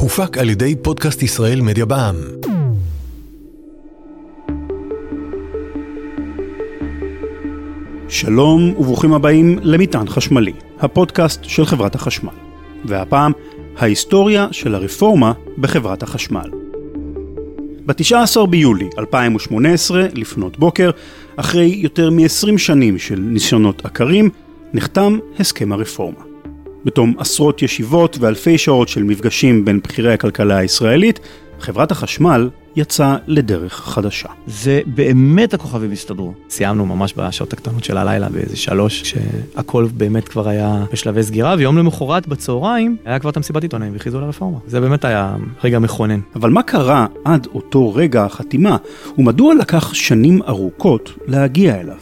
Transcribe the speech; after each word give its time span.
הופק 0.00 0.38
על 0.38 0.50
ידי 0.50 0.76
פודקאסט 0.82 1.22
ישראל 1.22 1.60
מדיה 1.60 1.84
בע"מ. 1.84 2.14
שלום 8.08 8.74
וברוכים 8.78 9.12
הבאים 9.12 9.58
למטען 9.62 10.08
חשמלי, 10.08 10.52
הפודקאסט 10.80 11.44
של 11.44 11.66
חברת 11.66 11.94
החשמל. 11.94 12.32
והפעם, 12.84 13.32
ההיסטוריה 13.76 14.48
של 14.52 14.74
הרפורמה 14.74 15.32
בחברת 15.58 16.02
החשמל. 16.02 16.50
ב-19 17.86 18.46
ביולי 18.46 18.88
2018, 18.98 20.06
לפנות 20.14 20.58
בוקר, 20.58 20.90
אחרי 21.36 21.66
יותר 21.66 22.10
מ-20 22.10 22.58
שנים 22.58 22.98
של 22.98 23.18
ניסיונות 23.18 23.84
עקרים, 23.84 24.30
נחתם 24.74 25.18
הסכם 25.38 25.72
הרפורמה. 25.72 26.25
בתום 26.86 27.14
עשרות 27.18 27.62
ישיבות 27.62 28.16
ואלפי 28.20 28.58
שעות 28.58 28.88
של 28.88 29.02
מפגשים 29.02 29.64
בין 29.64 29.80
בכירי 29.84 30.12
הכלכלה 30.12 30.56
הישראלית, 30.56 31.20
חברת 31.60 31.90
החשמל 31.90 32.50
יצאה 32.76 33.16
לדרך 33.26 33.74
חדשה. 33.74 34.28
זה 34.46 34.80
באמת 34.86 35.54
הכוכבים 35.54 35.92
הסתדרו. 35.92 36.32
סיימנו 36.50 36.86
ממש 36.86 37.14
בשעות 37.16 37.52
הקטנות 37.52 37.84
של 37.84 37.96
הלילה 37.96 38.28
באיזה 38.28 38.56
שלוש, 38.56 39.02
כשהכל 39.02 39.86
באמת 39.94 40.28
כבר 40.28 40.48
היה 40.48 40.84
בשלבי 40.92 41.22
סגירה, 41.22 41.54
ויום 41.58 41.78
למחרת 41.78 42.28
בצהריים 42.28 42.96
היה 43.04 43.18
כבר 43.18 43.30
את 43.30 43.36
המסיבת 43.36 43.62
עיתונאים 43.62 43.92
והכריזו 43.92 44.18
על 44.18 44.24
הרפורמה. 44.24 44.58
זה 44.66 44.80
באמת 44.80 45.04
היה 45.04 45.36
רגע 45.64 45.78
מכונן. 45.78 46.20
אבל 46.36 46.50
מה 46.50 46.62
קרה 46.62 47.06
עד 47.24 47.46
אותו 47.54 47.94
רגע 47.94 48.24
החתימה, 48.24 48.76
ומדוע 49.18 49.54
לקח 49.54 49.94
שנים 49.94 50.42
ארוכות 50.48 51.12
להגיע 51.26 51.80
אליו? 51.80 51.98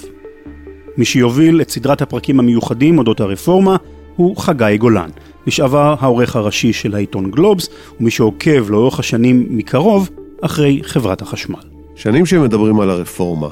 מי 0.96 1.04
שיוביל 1.04 1.60
את 1.60 1.70
סדרת 1.70 2.02
הפרקים 2.02 2.40
המיוחדים 2.40 2.98
אודות 2.98 3.20
הרפורמה 3.20 3.76
הוא 4.16 4.36
חגי 4.36 4.76
גולן, 4.78 5.10
לשעבר 5.46 5.94
העורך 6.00 6.36
הראשי 6.36 6.72
של 6.72 6.94
העיתון 6.94 7.30
גלובס, 7.30 7.68
ומי 8.00 8.10
שעוקב 8.10 8.70
לאורך 8.70 8.98
השנים 8.98 9.46
מקרוב 9.50 10.10
אחרי 10.40 10.80
חברת 10.84 11.22
החשמל. 11.22 11.62
שנים 11.94 12.26
שמדברים 12.26 12.80
על 12.80 12.90
הרפורמה, 12.90 13.48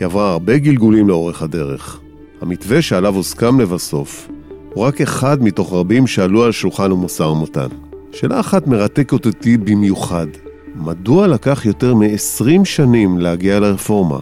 היא 0.00 0.06
עברה 0.06 0.32
הרבה 0.32 0.58
גלגולים 0.58 1.08
לאורך 1.08 1.42
הדרך. 1.42 2.00
המתווה 2.40 2.82
שעליו 2.82 3.14
הוסכם 3.14 3.60
לבסוף, 3.60 4.28
הוא 4.74 4.84
רק 4.84 5.00
אחד 5.00 5.42
מתוך 5.42 5.72
רבים 5.72 6.06
שעלו 6.06 6.44
על 6.44 6.52
שולחן 6.52 6.92
ומשא 6.92 7.22
ומתן. 7.22 7.68
שאלה 8.12 8.40
אחת 8.40 8.66
מרתקת 8.66 9.26
אותי 9.26 9.56
במיוחד, 9.56 10.26
מדוע 10.74 11.26
לקח 11.26 11.66
יותר 11.66 11.94
מ-20 11.94 12.64
שנים 12.64 13.18
להגיע 13.18 13.60
לרפורמה? 13.60 14.18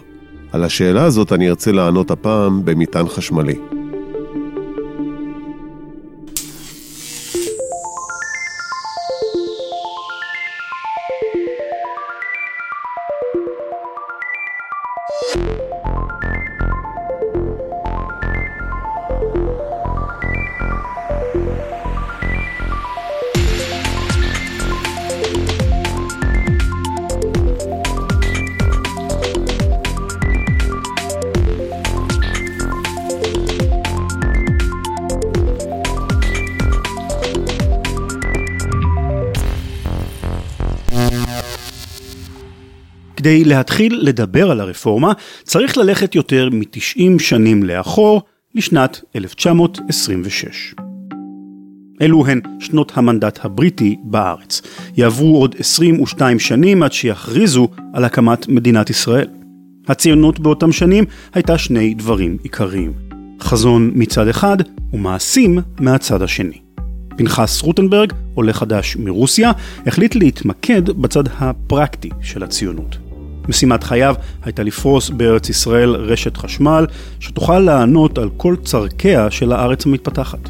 על 0.51 0.63
השאלה 0.63 1.03
הזאת 1.03 1.33
אני 1.33 1.49
ארצה 1.49 1.71
לענות 1.71 2.11
הפעם 2.11 2.65
במטען 2.65 3.07
חשמלי. 3.07 3.55
להתחיל 43.51 43.99
לדבר 44.01 44.51
על 44.51 44.59
הרפורמה, 44.59 45.13
צריך 45.43 45.77
ללכת 45.77 46.15
יותר 46.15 46.49
מ-90 46.51 47.19
שנים 47.19 47.63
לאחור, 47.63 48.21
לשנת 48.55 49.01
1926. 49.15 50.75
אלו 52.01 52.25
הן 52.27 52.39
שנות 52.59 52.91
המנדט 52.95 53.45
הבריטי 53.45 53.95
בארץ. 54.03 54.61
יעברו 54.97 55.37
עוד 55.37 55.55
22 55.59 56.39
שנים 56.39 56.83
עד 56.83 56.93
שיכריזו 56.93 57.67
על 57.93 58.05
הקמת 58.05 58.47
מדינת 58.47 58.89
ישראל. 58.89 59.27
הציונות 59.87 60.39
באותם 60.39 60.71
שנים 60.71 61.05
הייתה 61.33 61.57
שני 61.57 61.93
דברים 61.93 62.37
עיקריים. 62.43 62.93
חזון 63.41 63.91
מצד 63.95 64.27
אחד 64.27 64.57
ומעשים 64.93 65.59
מהצד 65.79 66.21
השני. 66.21 66.57
פנחס 67.17 67.61
רוטנברג, 67.61 68.13
עולה 68.33 68.53
חדש 68.53 68.95
מרוסיה, 68.95 69.51
החליט 69.87 70.15
להתמקד 70.15 70.89
בצד 70.89 71.23
הפרקטי 71.39 72.09
של 72.21 72.43
הציונות. 72.43 73.10
משימת 73.49 73.83
חייו 73.83 74.15
הייתה 74.43 74.63
לפרוס 74.63 75.09
בארץ 75.09 75.49
ישראל 75.49 75.89
רשת 75.95 76.37
חשמל 76.37 76.85
שתוכל 77.19 77.59
לענות 77.59 78.17
על 78.17 78.29
כל 78.37 78.55
צורכיה 78.63 79.31
של 79.31 79.51
הארץ 79.51 79.85
המתפתחת. 79.85 80.49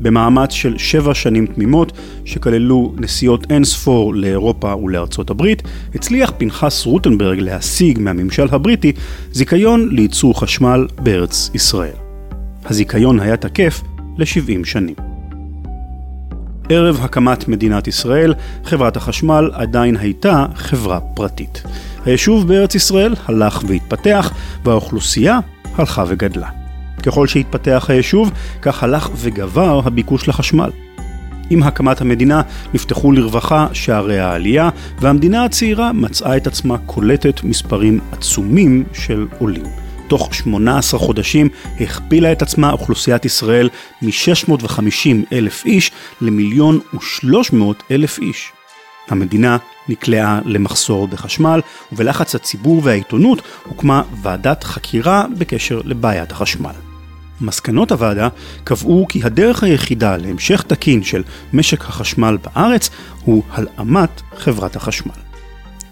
במאמץ 0.00 0.52
של 0.52 0.78
שבע 0.78 1.14
שנים 1.14 1.46
תמימות, 1.46 1.92
שכללו 2.24 2.94
נסיעות 2.96 3.46
אין 3.50 3.64
ספור 3.64 4.14
לאירופה 4.14 4.74
ולארצות 4.76 5.30
הברית, 5.30 5.62
הצליח 5.94 6.32
פנחס 6.38 6.86
רוטנברג 6.86 7.38
להשיג 7.38 7.98
מהממשל 7.98 8.48
הבריטי 8.50 8.92
זיכיון 9.32 9.88
לייצור 9.92 10.40
חשמל 10.40 10.86
בארץ 11.02 11.50
ישראל. 11.54 11.94
הזיכיון 12.64 13.20
היה 13.20 13.36
תקף 13.36 13.80
ל-70 14.18 14.64
שנים. 14.64 14.94
ערב 16.68 17.00
הקמת 17.02 17.48
מדינת 17.48 17.88
ישראל, 17.88 18.34
חברת 18.64 18.96
החשמל 18.96 19.50
עדיין 19.52 19.96
הייתה 19.96 20.46
חברה 20.54 21.00
פרטית. 21.00 21.62
היישוב 22.08 22.48
בארץ 22.48 22.74
ישראל 22.74 23.14
הלך 23.26 23.62
והתפתח, 23.66 24.32
והאוכלוסייה 24.64 25.38
הלכה 25.74 26.04
וגדלה. 26.08 26.48
ככל 27.02 27.26
שהתפתח 27.26 27.86
היישוב, 27.88 28.30
כך 28.62 28.82
הלך 28.82 29.10
וגבר 29.16 29.80
הביקוש 29.84 30.28
לחשמל. 30.28 30.70
עם 31.50 31.62
הקמת 31.62 32.00
המדינה 32.00 32.42
נפתחו 32.74 33.12
לרווחה 33.12 33.66
שערי 33.72 34.18
העלייה, 34.18 34.68
והמדינה 35.00 35.44
הצעירה 35.44 35.92
מצאה 35.92 36.36
את 36.36 36.46
עצמה 36.46 36.78
קולטת 36.78 37.44
מספרים 37.44 38.00
עצומים 38.12 38.84
של 38.92 39.26
עולים. 39.38 39.66
תוך 40.08 40.34
18 40.34 41.00
חודשים 41.00 41.48
הכפילה 41.80 42.32
את 42.32 42.42
עצמה 42.42 42.72
אוכלוסיית 42.72 43.24
ישראל 43.24 43.68
מ-650 44.02 45.32
אלף 45.32 45.64
איש 45.66 45.90
למיליון 46.20 46.80
ו-300 46.94 47.82
אלף 47.90 48.18
איש. 48.18 48.52
המדינה 49.08 49.56
נקלעה 49.88 50.40
למחסור 50.44 51.08
בחשמל, 51.08 51.60
ובלחץ 51.92 52.34
הציבור 52.34 52.80
והעיתונות 52.84 53.42
הוקמה 53.64 54.02
ועדת 54.22 54.64
חקירה 54.64 55.24
בקשר 55.38 55.80
לבעיית 55.84 56.32
החשמל. 56.32 56.72
מסקנות 57.40 57.92
הוועדה 57.92 58.28
קבעו 58.64 59.06
כי 59.08 59.20
הדרך 59.24 59.62
היחידה 59.62 60.16
להמשך 60.16 60.62
תקין 60.62 61.02
של 61.02 61.22
משק 61.52 61.80
החשמל 61.80 62.36
בארץ 62.44 62.90
הוא 63.24 63.42
הלאמת 63.50 64.22
חברת 64.36 64.76
החשמל. 64.76 65.12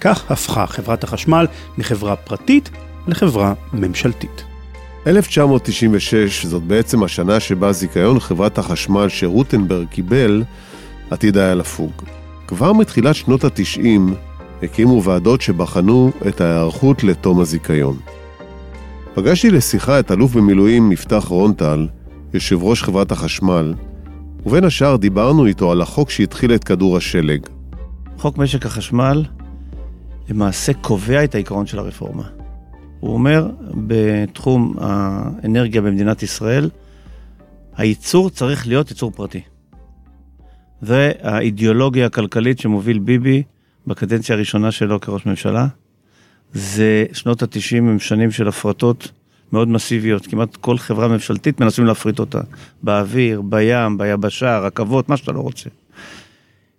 כך 0.00 0.31
הפכה 0.31 0.66
חברת 0.66 1.05
החשמל 1.05 1.47
מחברה 1.78 2.16
פרטית 2.16 2.71
לחברה 3.06 3.55
ממשלתית. 3.72 4.44
1996 5.06 6.47
זאת 6.47 6.62
בעצם 6.62 7.03
השנה 7.03 7.41
שבה 7.41 7.72
זיכיון 7.72 8.21
חברת 8.21 8.59
החשמל 8.59 9.09
שרוטנברג 9.09 9.87
קיבל 9.88 10.43
עתיד 11.10 11.38
היה 11.38 11.55
לפוג. 11.55 11.93
כבר 12.47 12.73
מתחילת 12.73 13.15
שנות 13.15 13.45
ה-90 13.45 14.15
הקימו 14.62 15.03
ועדות 15.03 15.41
שבחנו 15.41 16.11
את 16.29 16.41
ההיערכות 16.41 17.05
לתום 17.05 17.41
הזיכיון. 17.41 17.97
פגשתי 19.15 19.51
לשיחה 19.51 20.01
את 20.01 20.11
אלוף 20.11 20.33
במילואים 20.33 20.89
מפתח 20.89 21.25
רונטל, 21.29 21.89
יושב 22.35 22.62
ראש 22.62 22.83
חברת 22.83 23.12
החשמל, 23.12 23.75
ובין 24.47 24.65
השאר 24.65 24.97
דיברנו 24.97 25.47
איתו 25.47 25.73
על 25.73 25.83
החוק 25.83 26.11
שהתחיל 26.11 26.55
את 26.55 26.65
כדור 26.65 26.97
השלג. 26.97 27.47
חוק 28.19 28.38
משק 28.38 28.67
החשמל 28.67 29.25
למעשה 30.29 30.73
קובע 30.73 31.25
את 31.25 31.35
העיקרון 31.35 31.67
של 31.67 31.79
הרפורמה. 31.79 32.29
הוא 33.00 33.15
אומר, 33.15 33.50
בתחום 33.87 34.75
האנרגיה 34.81 35.81
במדינת 35.81 36.23
ישראל, 36.23 36.70
הייצור 37.76 38.31
צריך 38.31 38.67
להיות 38.67 38.91
ייצור 38.91 39.11
פרטי. 39.11 39.41
זה 40.82 41.12
האידיאולוגיה 41.20 42.06
הכלכלית 42.06 42.58
שמוביל 42.58 42.99
ביבי 42.99 43.43
בקדנציה 43.87 44.34
הראשונה 44.34 44.70
שלו 44.70 45.00
כראש 45.00 45.26
ממשלה. 45.26 45.67
זה 46.52 47.05
שנות 47.12 47.43
התשעים 47.43 47.88
הם 47.88 47.99
שנים 47.99 48.31
של 48.31 48.49
הפרטות 48.49 49.11
מאוד 49.52 49.69
מסיביות. 49.69 50.26
כמעט 50.26 50.56
כל 50.56 50.78
חברה 50.78 51.08
ממשלתית 51.08 51.61
מנסים 51.61 51.84
להפריט 51.87 52.19
אותה. 52.19 52.40
באוויר, 52.82 53.43
בים, 53.43 53.99
ביבשה, 53.99 54.58
רכבות, 54.58 55.08
מה 55.08 55.17
שאתה 55.17 55.32
לא 55.32 55.40
רוצה. 55.40 55.70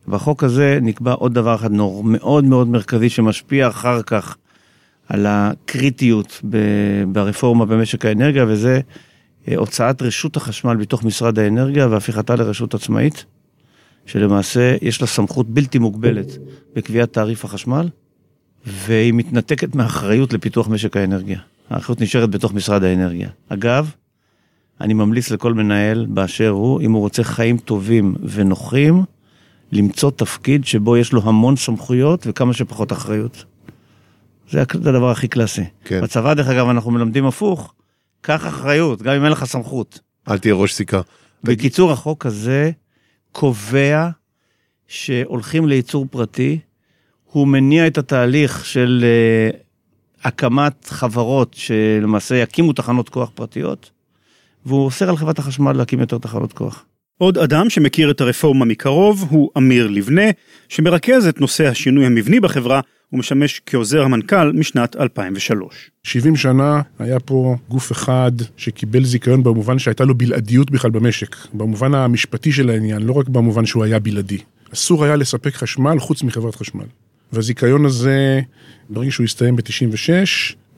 בחוק 0.08 0.44
הזה 0.44 0.80
נקבע 0.82 1.12
עוד 1.12 1.34
דבר 1.34 1.56
אחד 1.56 1.72
נור, 1.72 2.04
מאוד 2.04 2.44
מאוד 2.44 2.68
מרכזי 2.68 3.10
שמשפיע 3.10 3.68
אחר 3.68 4.02
כך 4.02 4.38
על 5.10 5.26
הקריטיות 5.30 6.42
ברפורמה 7.12 7.66
במשק 7.66 8.06
האנרגיה, 8.06 8.46
וזה 8.48 8.80
אה, 9.48 9.56
הוצאת 9.56 10.02
רשות 10.02 10.38
החשמל 10.38 10.76
בתוך 10.76 11.04
משרד 11.04 11.40
האנרגיה 11.40 11.88
והפיכתה 11.88 12.36
לרשות 12.36 12.74
עצמאית. 12.74 13.26
שלמעשה 14.08 14.76
יש 14.82 15.02
לה 15.02 15.08
סמכות 15.08 15.50
בלתי 15.50 15.80
מוגבלת 15.80 16.38
בקביעת 16.76 17.14
תעריף 17.14 17.46
החשמל, 17.46 17.90
והיא 18.66 19.14
מתנתקת 19.14 19.76
מאחריות 19.76 20.34
לפיתוח 20.34 20.68
משק 20.68 20.98
האנרגיה. 20.98 21.40
האחריות 21.70 22.02
נשארת 22.02 22.30
בתוך 22.30 22.54
משרד 22.54 22.84
האנרגיה. 22.84 23.30
אגב, 23.50 23.92
אני 24.82 24.94
ממליץ 24.94 25.32
לכל 25.32 25.54
מנהל 25.54 26.06
באשר 26.10 26.50
הוא, 26.50 26.82
אם 26.82 26.92
הוא 26.92 27.02
רוצה 27.02 27.24
חיים 27.24 27.58
טובים 27.58 28.16
ונוחים, 28.24 29.04
למצוא 29.72 30.12
תפקיד 30.12 30.66
שבו 30.66 30.98
יש 30.98 31.14
לו 31.14 31.22
המון 31.24 31.56
סמכויות 31.56 32.28
וכמה 32.28 32.54
שפחות 32.54 32.92
אחריות. 32.92 33.46
זה 34.50 34.62
הדבר 34.62 35.12
הכי 35.12 35.28
קלאסי. 35.28 35.64
כן. 35.86 36.02
בצבא, 36.02 36.34
דרך 36.34 36.48
אגב, 36.48 36.70
אנחנו 36.70 36.92
מלמדים 36.92 37.26
הפוך, 37.26 37.74
קח 38.22 38.48
אחריות, 38.48 39.02
גם 39.02 39.14
אם 39.14 39.24
אין 39.24 39.32
לך 39.32 39.46
סמכות. 39.46 40.00
אל 40.30 40.38
תהיה 40.38 40.54
ראש 40.54 40.74
סיכה. 40.74 41.02
בקיצור, 41.44 41.92
החוק 41.92 42.26
הזה 42.26 42.72
קובע 43.40 44.10
שהולכים 44.88 45.68
לייצור 45.68 46.06
פרטי, 46.12 46.60
הוא 47.24 47.48
מניע 47.48 47.88
את 47.88 47.98
התהליך 47.98 48.66
של 48.66 49.06
uh, 49.54 49.58
הקמת 50.28 50.86
חברות 50.86 51.54
שלמעשה 51.54 52.36
יקימו 52.36 52.74
תחנות 52.74 53.10
כוח 53.10 53.32
פרטיות, 53.36 53.92
והוא 54.66 54.86
אוסר 54.86 55.10
על 55.10 55.18
חברת 55.18 55.40
החשמל 55.40 55.74
להקים 55.74 56.00
יותר 56.00 56.18
תחנות 56.18 56.54
כוח. 56.54 56.86
עוד 57.18 57.38
אדם 57.38 57.70
שמכיר 57.70 58.12
את 58.12 58.22
הרפורמה 58.22 58.66
מקרוב 58.66 59.28
הוא 59.30 59.50
אמיר 59.58 59.88
לבנה, 59.88 60.26
שמרכז 60.70 61.28
את 61.28 61.42
נושא 61.42 61.68
השינוי 61.68 62.06
המבני 62.06 62.40
בחברה 62.40 62.82
ומשמש 63.14 63.62
כעוזר 63.66 64.02
המנכ"ל 64.02 64.52
משנת 64.52 64.96
2003. 64.96 65.92
70 66.04 66.36
שנה 66.36 66.82
היה 67.00 67.20
פה 67.20 67.56
גוף 67.70 67.92
אחד 67.92 68.32
שקיבל 68.58 69.04
זיכיון 69.04 69.44
במובן 69.44 69.80
שהייתה 69.80 70.06
לו 70.06 70.16
בלעדיות 70.16 70.72
בכלל 70.72 70.92
במשק, 70.92 71.36
במובן 71.54 71.94
המשפטי 71.94 72.52
של 72.52 72.70
העניין, 72.70 73.02
לא 73.02 73.14
רק 73.14 73.28
במובן 73.28 73.66
שהוא 73.66 73.84
היה 73.84 74.00
בלעדי. 74.00 74.38
אסור 74.74 75.06
היה 75.06 75.16
לספק 75.16 75.56
חשמל 75.56 76.00
חוץ 76.00 76.24
מחברת 76.24 76.56
חשמל. 76.56 76.86
והזיכיון 77.34 77.86
הזה, 77.86 78.42
ברגע 78.90 79.12
שהוא 79.12 79.24
הסתיים 79.24 79.56
ב-96, 79.56 80.10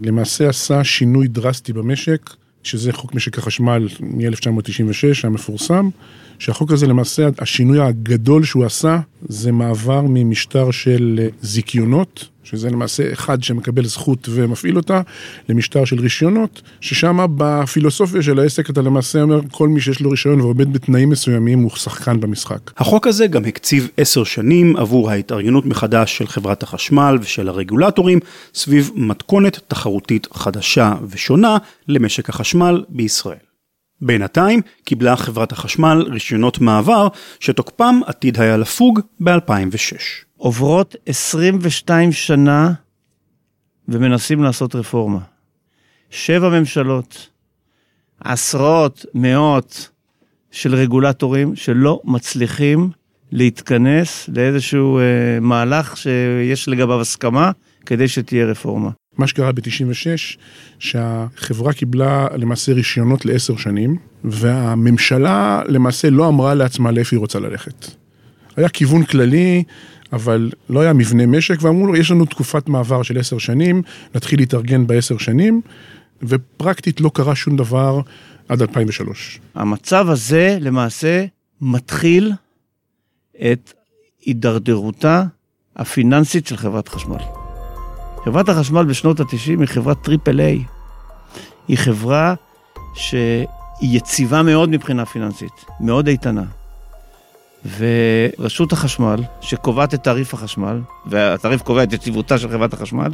למעשה 0.02 0.50
עשה 0.50 0.84
שינוי 0.84 1.28
דרסטי 1.28 1.74
במשק, 1.74 2.30
שזה 2.64 2.94
חוק 2.94 3.14
משק 3.14 3.38
החשמל 3.38 3.88
מ-1996 4.00 5.24
המפורסם, 5.24 5.90
שהחוק 6.40 6.72
הזה 6.72 6.88
למעשה, 6.88 7.28
השינוי 7.40 7.80
הגדול 7.80 8.44
שהוא 8.44 8.66
עשה, 8.66 9.00
זה 9.28 9.52
מעבר 9.52 10.02
ממשטר 10.02 10.72
של 10.72 11.28
זיכיונות, 11.42 12.30
שזה 12.44 12.70
למעשה 12.70 13.14
אחד 13.14 13.44
שמקבל 13.44 13.86
זכות 13.86 14.30
ומפעיל 14.32 14.78
אותה, 14.78 15.02
למשטר 15.50 15.86
של 15.86 16.00
רישיונות, 16.00 16.62
ששם 16.82 17.26
בפילוסופיה 17.38 18.22
של 18.22 18.40
העסק 18.40 18.70
אתה 18.70 18.82
למעשה 18.82 19.22
אומר, 19.22 19.42
כל 19.52 19.68
מי 19.68 19.82
שיש 19.82 20.02
לו 20.02 20.10
רישיון 20.10 20.42
ועומד 20.42 20.74
בתנאים 20.74 21.10
מסוימים 21.10 21.60
הוא 21.60 21.72
שחקן 21.72 22.20
במשחק. 22.20 22.72
החוק 22.78 23.08
הזה 23.08 23.28
גם 23.28 23.46
הקציב 23.46 23.90
עשר 23.98 24.24
שנים 24.24 24.78
עבור 24.78 25.12
ההתארגנות 25.12 25.66
מחדש 25.66 26.18
של 26.18 26.28
חברת 26.28 26.64
החשמל 26.64 27.18
ושל 27.22 27.50
הרגולטורים 27.50 28.20
סביב 28.54 28.92
מתכונת 28.96 29.60
תחרותית 29.68 30.28
חדשה 30.34 30.94
ושונה 31.10 31.58
למשק 31.88 32.30
החשמל 32.30 32.84
בישראל. 32.90 33.49
בינתיים 34.02 34.62
קיבלה 34.84 35.16
חברת 35.16 35.52
החשמל 35.52 36.06
רישיונות 36.10 36.60
מעבר 36.62 37.08
שתוקפם 37.40 38.00
עתיד 38.06 38.42
היה 38.42 38.58
לפוג 38.58 39.00
ב-2006. 39.20 39.98
עוברות 40.38 40.96
22 41.06 42.12
שנה 42.12 42.74
ומנסים 43.88 44.44
לעשות 44.44 44.76
רפורמה. 44.76 45.20
שבע 46.10 46.50
ממשלות, 46.50 47.30
עשרות, 48.20 49.06
מאות 49.14 49.90
של 50.52 50.76
רגולטורים 50.76 51.56
שלא 51.56 52.02
מצליחים 52.04 52.90
להתכנס 53.32 54.30
לאיזשהו 54.36 55.00
אה, 55.00 55.04
מהלך 55.42 55.98
שיש 55.98 56.68
לגביו 56.68 57.02
הסכמה 57.02 57.52
כדי 57.86 58.08
שתהיה 58.08 58.46
רפורמה. 58.46 58.90
מה 59.20 59.28
שקרה 59.28 59.52
ב-96, 59.52 60.38
שהחברה 60.80 61.74
קיבלה 61.74 62.28
למעשה 62.38 62.74
רישיונות 62.74 63.26
לעשר 63.26 63.58
שנים, 63.58 63.96
והממשלה 64.24 65.62
למעשה 65.68 66.10
לא 66.10 66.28
אמרה 66.28 66.54
לעצמה 66.54 66.92
לאיפה 66.92 67.16
היא 67.16 67.20
רוצה 67.20 67.40
ללכת. 67.40 67.88
היה 68.56 68.70
כיוון 68.70 69.04
כללי, 69.04 69.64
אבל 70.14 70.52
לא 70.70 70.82
היה 70.82 70.94
מבנה 70.94 71.26
משק, 71.26 71.58
ואמרו 71.62 71.88
לו, 71.88 71.96
יש 71.96 72.12
לנו 72.12 72.26
תקופת 72.26 72.70
מעבר 72.70 73.04
של 73.04 73.20
עשר 73.20 73.38
שנים, 73.38 73.82
נתחיל 74.16 74.40
להתארגן 74.40 74.88
בעשר 74.88 75.18
שנים, 75.18 75.62
ופרקטית 76.24 77.02
לא 77.02 77.12
קרה 77.14 77.36
שום 77.36 77.58
דבר 77.58 78.02
עד 78.50 78.62
2003. 78.62 79.40
המצב 79.56 80.10
הזה 80.10 80.58
למעשה 80.62 81.26
מתחיל 81.62 82.32
את 83.52 83.74
הידרדרותה 84.26 85.24
הפיננסית 85.76 86.48
של 86.48 86.58
חברת 86.58 86.88
חשמל. 86.88 87.39
חברת 88.30 88.50
החשמל 88.50 88.86
בשנות 88.86 89.20
ה-90 89.20 89.60
היא 89.60 89.66
חברת 89.66 90.02
Triple 90.02 90.40
A. 90.40 90.64
היא 91.68 91.78
חברה 91.78 92.34
שהיא 92.94 93.48
יציבה 93.82 94.44
מאוד 94.44 94.70
מבחינה 94.70 95.06
פיננסית, 95.06 95.66
מאוד 95.80 96.08
איתנה. 96.08 96.44
ורשות 97.78 98.72
החשמל, 98.72 99.24
שקובעת 99.42 99.94
את 99.94 100.04
תעריף 100.04 100.34
החשמל, 100.34 100.82
והתעריף 101.06 101.62
קובע 101.62 101.84
את 101.84 101.94
יציבותה 101.94 102.38
של 102.38 102.50
חברת 102.50 102.74
החשמל, 102.74 103.12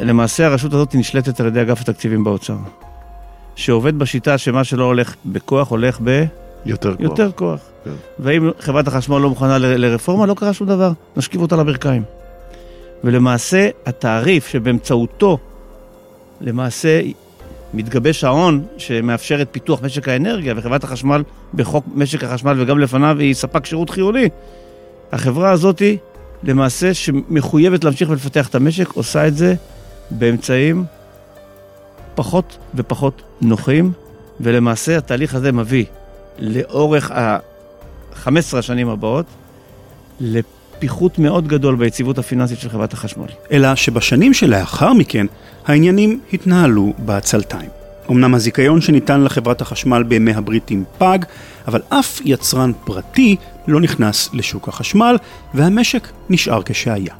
למעשה 0.00 0.46
הרשות 0.46 0.72
הזאת 0.72 0.94
נשלטת 0.94 1.40
על 1.40 1.46
ידי 1.46 1.62
אגף 1.62 1.80
התקציבים 1.80 2.24
באוצר. 2.24 2.56
שעובד 3.56 3.98
בשיטה 3.98 4.38
שמה 4.38 4.64
שלא 4.64 4.84
הולך 4.84 5.14
בכוח, 5.26 5.68
הולך 5.68 6.00
ב... 6.04 6.24
יותר 6.66 6.96
כוח. 6.96 7.00
יותר 7.00 7.30
כוח. 7.32 7.60
כן. 7.84 7.90
ואם 8.18 8.50
חברת 8.60 8.88
החשמל 8.88 9.18
לא 9.18 9.28
מוכנה 9.28 9.58
ל- 9.58 9.66
לרפורמה, 9.86 10.26
לא 10.26 10.34
קרה 10.34 10.52
שום 10.52 10.66
דבר, 10.68 10.92
נשכיב 11.16 11.42
אותה 11.42 11.56
לברכיים. 11.56 12.02
ולמעשה, 13.04 13.68
התעריף 13.86 14.46
שבאמצעותו, 14.46 15.38
למעשה, 16.40 17.00
מתגבש 17.74 18.24
ההון 18.24 18.66
שמאפשר 18.78 19.42
את 19.42 19.48
פיתוח 19.52 19.82
משק 19.82 20.08
האנרגיה, 20.08 20.54
וחברת 20.56 20.84
החשמל 20.84 21.22
בחוק 21.54 21.84
משק 21.94 22.24
החשמל 22.24 22.60
וגם 22.60 22.78
לפניו 22.78 23.18
היא 23.18 23.34
ספק 23.34 23.66
שירות 23.66 23.90
חיוני. 23.90 24.28
החברה 25.12 25.50
הזאת, 25.50 25.82
למעשה, 26.42 26.94
שמחויבת 26.94 27.84
להמשיך 27.84 28.10
ולפתח 28.10 28.48
את 28.48 28.54
המשק, 28.54 28.88
עושה 28.88 29.26
את 29.26 29.36
זה 29.36 29.54
באמצעים 30.10 30.84
פחות 32.14 32.58
ופחות 32.74 33.22
נוחים, 33.40 33.92
ולמעשה 34.40 34.98
התהליך 34.98 35.34
הזה 35.34 35.52
מביא 35.52 35.84
לאורך 36.38 37.10
ה-15 37.10 38.58
השנים 38.58 38.88
הבאות 38.88 39.26
לפיחות 40.76 41.18
מאוד 41.18 41.48
גדול 41.48 41.76
ביציבות 41.76 42.18
הפיננסית 42.18 42.58
של 42.58 42.68
חברת 42.68 42.92
החשמל. 42.92 43.26
אלא 43.52 43.74
שבשנים 43.74 44.34
שלאחר 44.34 44.92
מכן, 44.92 45.26
העניינים 45.66 46.20
התנהלו 46.32 46.92
בעצלתיים. 46.98 47.70
אמנם 48.10 48.34
הזיכיון 48.34 48.80
שניתן 48.80 49.20
לחברת 49.20 49.60
החשמל 49.60 50.02
בימי 50.02 50.32
הבריטים 50.32 50.84
פג, 50.98 51.18
אבל 51.68 51.80
אף 51.88 52.20
יצרן 52.24 52.72
פרטי 52.84 53.36
לא 53.68 53.80
נכנס 53.80 54.30
לשוק 54.32 54.68
החשמל, 54.68 55.16
והמשק 55.54 56.08
נשאר 56.30 56.62
כשהיה. 56.64 57.14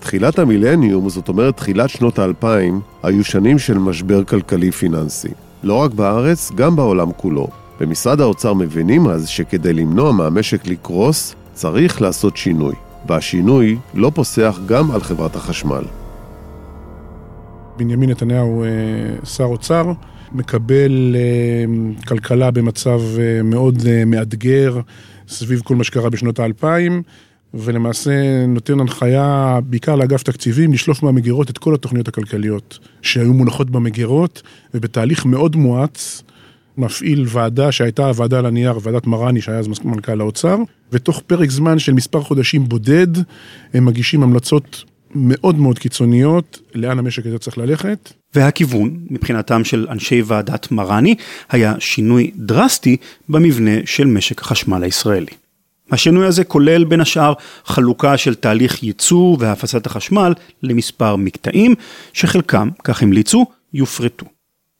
תחילת 0.00 0.38
המילניום, 0.38 1.08
זאת 1.08 1.28
אומרת 1.28 1.56
תחילת 1.56 1.90
שנות 1.90 2.18
האלפיים, 2.18 2.80
היו 3.02 3.24
שנים 3.24 3.58
של 3.58 3.78
משבר 3.78 4.24
כלכלי 4.24 4.70
פיננסי. 4.70 5.30
לא 5.62 5.74
רק 5.74 5.90
בארץ, 5.90 6.50
גם 6.54 6.76
בעולם 6.76 7.12
כולו. 7.16 7.48
במשרד 7.80 8.20
האוצר 8.20 8.52
מבינים 8.52 9.08
אז 9.08 9.28
שכדי 9.28 9.72
למנוע 9.72 10.12
מהמשק 10.12 10.66
לקרוס, 10.66 11.34
צריך 11.54 12.02
לעשות 12.02 12.36
שינוי. 12.36 12.74
והשינוי 13.06 13.76
לא 13.94 14.12
פוסח 14.14 14.58
גם 14.66 14.90
על 14.90 15.00
חברת 15.00 15.36
החשמל. 15.36 15.84
בנימין 17.76 18.10
נתניהו, 18.10 18.64
אה, 18.64 18.68
שר 19.26 19.44
אוצר, 19.44 19.92
מקבל 20.32 21.16
אה, 21.16 21.64
כלכלה 22.06 22.50
במצב 22.50 23.00
אה, 23.18 23.42
מאוד 23.42 23.82
מאתגר 24.06 24.80
סביב 25.28 25.60
כל 25.64 25.76
מה 25.76 25.84
שקרה 25.84 26.10
בשנות 26.10 26.38
האלפיים, 26.38 27.02
ולמעשה 27.54 28.46
נותן 28.46 28.80
הנחיה 28.80 29.58
בעיקר 29.64 29.96
לאגף 29.96 30.22
תקציבים 30.22 30.72
לשלוף 30.72 31.02
מהמגירות 31.02 31.50
את 31.50 31.58
כל 31.58 31.74
התוכניות 31.74 32.08
הכלכליות 32.08 32.78
שהיו 33.02 33.32
מונחות 33.34 33.70
במגירות, 33.70 34.42
ובתהליך 34.74 35.26
מאוד 35.26 35.56
מואץ 35.56 36.22
מפעיל 36.78 37.24
ועדה 37.28 37.72
שהייתה 37.72 38.06
הוועדה 38.06 38.38
על 38.38 38.46
הנייר, 38.46 38.78
ועדת 38.82 39.06
מרני 39.06 39.40
שהיה 39.40 39.58
אז 39.58 39.68
מנכ"ל 39.84 40.20
האוצר, 40.20 40.56
ותוך 40.92 41.22
פרק 41.26 41.50
זמן 41.50 41.78
של 41.78 41.92
מספר 41.92 42.22
חודשים 42.22 42.68
בודד, 42.68 43.06
הם 43.74 43.84
מגישים 43.84 44.22
המלצות 44.22 44.84
מאוד 45.14 45.58
מאוד 45.58 45.78
קיצוניות 45.78 46.58
לאן 46.74 46.98
המשק 46.98 47.26
הזה 47.26 47.38
צריך 47.38 47.58
ללכת. 47.58 48.12
והכיוון, 48.34 48.98
מבחינתם 49.10 49.64
של 49.64 49.86
אנשי 49.90 50.22
ועדת 50.26 50.72
מרני, 50.72 51.14
היה 51.50 51.74
שינוי 51.78 52.30
דרסטי 52.36 52.96
במבנה 53.28 53.70
של 53.84 54.06
משק 54.06 54.40
החשמל 54.40 54.82
הישראלי. 54.82 55.32
השינוי 55.90 56.26
הזה 56.26 56.44
כולל 56.44 56.84
בין 56.84 57.00
השאר 57.00 57.32
חלוקה 57.64 58.16
של 58.16 58.34
תהליך 58.34 58.82
ייצור 58.82 59.36
והפצת 59.40 59.86
החשמל 59.86 60.32
למספר 60.62 61.16
מקטעים, 61.16 61.74
שחלקם, 62.12 62.68
כך 62.84 63.02
המליצו, 63.02 63.46
יופרטו. 63.74 64.26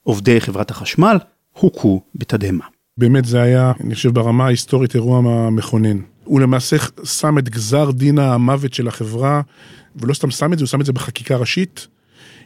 עובדי 0.02 0.40
חברת 0.40 0.70
החשמל 0.70 1.16
הוכו 1.58 2.02
בתדהמה. 2.14 2.64
באמת 2.98 3.24
זה 3.24 3.42
היה, 3.42 3.72
אני 3.80 3.94
חושב, 3.94 4.14
ברמה 4.14 4.46
ההיסטורית 4.46 4.94
אירוע 4.94 5.50
מכונן. 5.50 5.98
הוא 6.24 6.40
למעשה 6.40 6.76
שם 7.04 7.38
את 7.38 7.48
גזר 7.48 7.90
דין 7.90 8.18
המוות 8.18 8.74
של 8.74 8.88
החברה, 8.88 9.40
ולא 9.96 10.14
סתם 10.14 10.30
שם 10.30 10.52
את 10.52 10.58
זה, 10.58 10.64
הוא 10.64 10.68
שם 10.68 10.80
את 10.80 10.86
זה 10.86 10.92
בחקיקה 10.92 11.36
ראשית, 11.36 11.86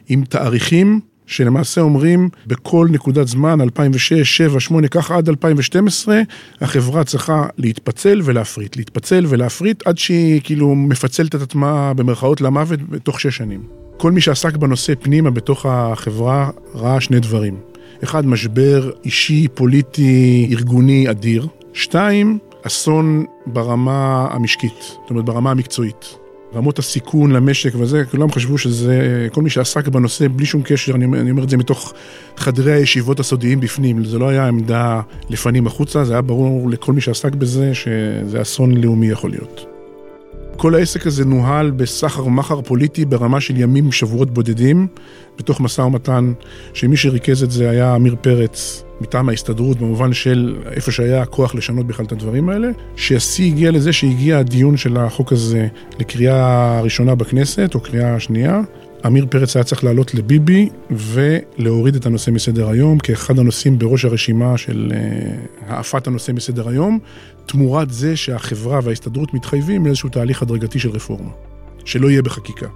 עם 0.09 0.23
תאריכים 0.23 0.99
שלמעשה 1.29 1.81
אומרים 1.81 2.29
בכל 2.47 2.87
נקודת 2.91 3.27
זמן, 3.27 3.61
2006, 3.61 4.41
2007, 4.41 4.53
2008, 4.53 4.87
ככה 4.87 5.17
עד 5.17 5.29
2012, 5.29 6.21
החברה 6.61 7.03
צריכה 7.03 7.47
להתפצל 7.57 8.21
ולהפריט, 8.23 8.77
להתפצל 8.77 9.25
ולהפריט, 9.29 9.87
עד 9.87 9.97
שהיא 9.97 10.41
כאילו 10.43 10.75
מפצלת 10.75 11.35
את 11.35 11.41
עצמה 11.41 11.93
במרכאות 11.93 12.41
למוות 12.41 12.89
בתוך 12.89 13.19
שש 13.19 13.37
שנים. 13.37 13.63
כל 13.97 14.11
מי 14.11 14.21
שעסק 14.21 14.57
בנושא 14.57 14.93
פנימה 14.99 15.31
בתוך 15.31 15.65
החברה 15.65 16.49
ראה 16.75 17.01
שני 17.01 17.19
דברים. 17.19 17.68
אחד, 18.03 18.25
משבר 18.25 18.91
אישי, 19.05 19.47
פוליטי, 19.53 20.47
ארגוני 20.51 21.09
אדיר. 21.09 21.47
שתיים, 21.73 22.37
אסון 22.63 23.25
ברמה 23.45 24.27
המשקית, 24.31 24.79
זאת 24.79 25.09
אומרת 25.09 25.25
ברמה 25.25 25.51
המקצועית. 25.51 26.15
רמות 26.55 26.79
הסיכון 26.79 27.31
למשק 27.31 27.73
וזה, 27.75 28.05
כולם 28.11 28.31
חשבו 28.31 28.57
שזה, 28.57 29.27
כל 29.31 29.41
מי 29.41 29.49
שעסק 29.49 29.87
בנושא 29.87 30.27
בלי 30.35 30.45
שום 30.45 30.61
קשר, 30.61 30.95
אני, 30.95 31.05
אני 31.05 31.31
אומר 31.31 31.43
את 31.43 31.49
זה 31.49 31.57
מתוך 31.57 31.93
חדרי 32.37 32.71
הישיבות 32.71 33.19
הסודיים 33.19 33.59
בפנים, 33.59 34.05
זה 34.05 34.19
לא 34.19 34.29
היה 34.29 34.47
עמדה 34.47 35.01
לפנים 35.29 35.67
החוצה, 35.67 36.03
זה 36.03 36.13
היה 36.13 36.21
ברור 36.21 36.69
לכל 36.69 36.93
מי 36.93 37.01
שעסק 37.01 37.35
בזה 37.35 37.73
שזה 37.73 38.41
אסון 38.41 38.77
לאומי 38.77 39.09
יכול 39.09 39.29
להיות. 39.29 39.68
כל 40.61 40.75
העסק 40.75 41.07
הזה 41.07 41.25
נוהל 41.25 41.71
בסחר 41.71 42.25
ומחר 42.25 42.61
פוליטי 42.61 43.05
ברמה 43.05 43.41
של 43.41 43.57
ימים, 43.57 43.91
שבועות 43.91 44.33
בודדים, 44.33 44.87
בתוך 45.37 45.61
משא 45.61 45.81
ומתן, 45.81 46.33
שמי 46.73 46.97
שריכז 46.97 47.43
את 47.43 47.51
זה 47.51 47.69
היה 47.69 47.95
עמיר 47.95 48.15
פרץ, 48.21 48.83
מטעם 49.01 49.29
ההסתדרות, 49.29 49.77
במובן 49.77 50.13
של 50.13 50.55
איפה 50.71 50.91
שהיה 50.91 51.21
הכוח 51.21 51.55
לשנות 51.55 51.87
בכלל 51.87 52.05
את 52.05 52.11
הדברים 52.11 52.49
האלה, 52.49 52.67
שהשיא 52.95 53.51
הגיע 53.51 53.71
לזה 53.71 53.93
שהגיע 53.93 54.37
הדיון 54.37 54.77
של 54.77 54.97
החוק 54.97 55.31
הזה 55.31 55.67
לקריאה 55.99 56.81
ראשונה 56.81 57.15
בכנסת, 57.15 57.75
או 57.75 57.79
קריאה 57.79 58.19
שנייה. 58.19 58.61
עמיר 59.05 59.25
פרץ 59.29 59.55
היה 59.55 59.63
צריך 59.63 59.83
לעלות 59.83 60.13
לביבי 60.13 60.69
ולהוריד 60.91 61.95
את 61.95 62.05
הנושא 62.05 62.31
מסדר 62.31 62.69
היום 62.69 62.99
כאחד 62.99 63.39
הנושאים 63.39 63.79
בראש 63.79 64.05
הרשימה 64.05 64.57
של 64.57 64.91
העפת 65.67 66.07
הנושא 66.07 66.31
מסדר 66.31 66.69
היום, 66.69 66.99
תמורת 67.45 67.91
זה 67.91 68.15
שהחברה 68.15 68.79
וההסתדרות 68.83 69.33
מתחייבים 69.33 69.85
לאיזשהו 69.85 70.09
תהליך 70.09 70.41
הדרגתי 70.41 70.79
של 70.79 70.89
רפורמה, 70.89 71.29
שלא 71.85 72.09
יהיה 72.09 72.21
בחקיקה. 72.21 72.67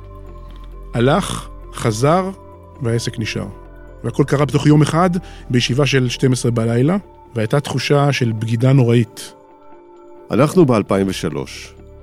הלך, 0.93 1.47
חזר, 1.73 2.29
והעסק 2.81 3.19
נשאר. 3.19 3.47
והכל 4.03 4.23
קרה 4.27 4.45
בתוך 4.45 4.67
יום 4.67 4.81
אחד, 4.81 5.09
בישיבה 5.49 5.85
של 5.85 6.09
12 6.09 6.51
בלילה, 6.51 6.97
והייתה 7.35 7.59
תחושה 7.59 8.11
של 8.11 8.31
בגידה 8.31 8.73
נוראית. 8.73 9.33
אנחנו 10.31 10.65
ב-2003. 10.65 11.37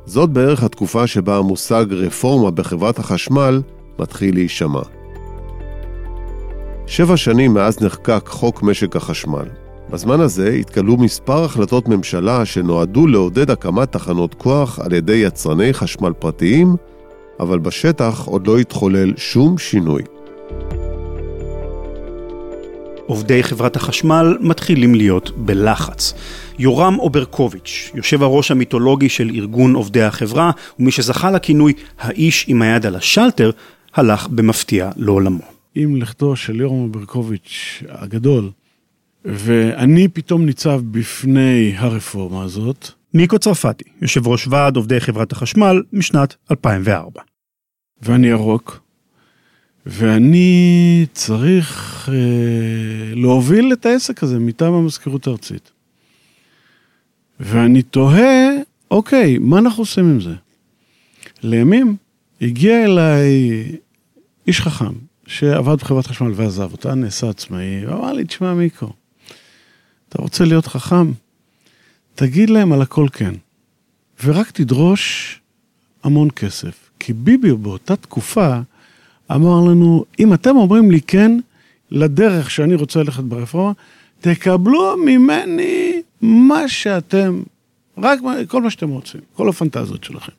זאת 0.06 0.30
בערך 0.30 0.62
התקופה 0.62 1.06
שבה 1.06 1.36
המושג 1.36 1.86
רפורמה 1.90 2.50
בחברת 2.50 2.98
החשמל 2.98 3.62
מתחיל 4.00 4.34
להישמע. 4.34 4.82
שבע 6.86 7.16
שנים 7.16 7.54
מאז 7.54 7.82
נחקק 7.82 8.24
חוק 8.28 8.62
משק 8.62 8.96
החשמל. 8.96 9.44
בזמן 9.90 10.20
הזה 10.20 10.50
התקבלו 10.50 10.96
מספר 10.96 11.44
החלטות 11.44 11.88
ממשלה 11.88 12.44
שנועדו 12.44 13.06
לעודד 13.06 13.50
הקמת 13.50 13.92
תחנות 13.92 14.34
כוח 14.34 14.78
על 14.78 14.92
ידי 14.92 15.16
יצרני 15.16 15.72
חשמל 15.72 16.12
פרטיים, 16.18 16.76
אבל 17.40 17.58
בשטח 17.58 18.24
עוד 18.26 18.46
לא 18.46 18.58
התחולל 18.58 19.12
שום 19.16 19.58
שינוי. 19.58 20.02
עובדי 23.06 23.42
חברת 23.42 23.76
החשמל 23.76 24.36
מתחילים 24.40 24.94
להיות 24.94 25.30
בלחץ. 25.36 26.14
יורם 26.58 26.98
אוברקוביץ', 26.98 27.90
יושב 27.94 28.22
הראש 28.22 28.50
המיתולוגי 28.50 29.08
של 29.08 29.30
ארגון 29.34 29.74
עובדי 29.74 30.02
החברה, 30.02 30.50
ומי 30.78 30.90
שזכה 30.90 31.30
לכינוי 31.30 31.72
האיש 32.00 32.44
עם 32.48 32.62
היד 32.62 32.86
על 32.86 32.96
השלטר, 32.96 33.50
הלך 33.94 34.28
במפתיע 34.28 34.90
לעולמו. 34.96 35.42
עם 35.74 35.96
לכתו 35.96 36.36
של 36.36 36.60
יורם 36.60 36.80
אוברקוביץ' 36.80 37.82
הגדול, 37.88 38.50
ואני 39.24 40.08
פתאום 40.08 40.46
ניצב 40.46 40.80
בפני 40.90 41.74
הרפורמה 41.76 42.42
הזאת. 42.42 42.88
מיקו 43.14 43.38
צרפתי, 43.38 43.84
יושב 44.02 44.28
ראש 44.28 44.46
ועד 44.46 44.76
עובדי 44.76 45.00
חברת 45.00 45.32
החשמל 45.32 45.82
משנת 45.92 46.34
2004. 46.50 47.20
ואני 48.02 48.26
ירוק, 48.26 48.80
ואני 49.86 51.06
צריך 51.12 52.08
אה, 52.12 53.14
להוביל 53.14 53.72
את 53.72 53.86
העסק 53.86 54.22
הזה 54.22 54.38
מטעם 54.38 54.72
המזכירות 54.72 55.26
הארצית. 55.26 55.70
ואני 57.40 57.82
תוהה, 57.82 58.50
אוקיי, 58.90 59.38
מה 59.38 59.58
אנחנו 59.58 59.82
עושים 59.82 60.04
עם 60.04 60.20
זה? 60.20 60.34
לימים 61.42 61.96
הגיע 62.40 62.84
אליי 62.84 63.62
איש 64.46 64.60
חכם, 64.60 64.92
שעבד 65.26 65.74
בחברת 65.74 66.06
חשמל 66.06 66.32
ועזב 66.34 66.72
אותה, 66.72 66.94
נעשה 66.94 67.28
עצמאי, 67.28 67.86
ואמר 67.86 68.12
לי, 68.12 68.24
תשמע 68.24 68.54
מיקו, 68.54 68.92
אתה 70.08 70.22
רוצה 70.22 70.44
להיות 70.44 70.66
חכם? 70.66 71.12
תגיד 72.14 72.50
להם 72.50 72.72
על 72.72 72.82
הכל 72.82 73.06
כן, 73.12 73.34
ורק 74.24 74.50
תדרוש 74.50 75.40
המון 76.02 76.30
כסף. 76.30 76.90
כי 76.98 77.12
ביבי 77.12 77.52
באותה 77.52 77.96
תקופה 77.96 78.58
אמר 79.30 79.60
לנו, 79.70 80.04
אם 80.18 80.34
אתם 80.34 80.56
אומרים 80.56 80.90
לי 80.90 81.00
כן 81.00 81.32
לדרך 81.90 82.50
שאני 82.50 82.74
רוצה 82.74 83.02
ללכת 83.02 83.22
ברפורמה, 83.24 83.72
תקבלו 84.20 84.96
ממני 84.96 86.02
מה 86.20 86.68
שאתם, 86.68 87.42
רק 87.98 88.18
כל 88.48 88.62
מה 88.62 88.70
שאתם 88.70 88.88
רוצים, 88.88 89.20
כל 89.32 89.48
הפנטזיות 89.48 90.04
שלכם. 90.04 90.32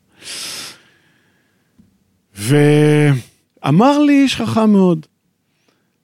ואמר 2.35 3.99
לי 3.99 4.23
איש 4.23 4.35
חכם 4.35 4.71
מאוד, 4.71 5.05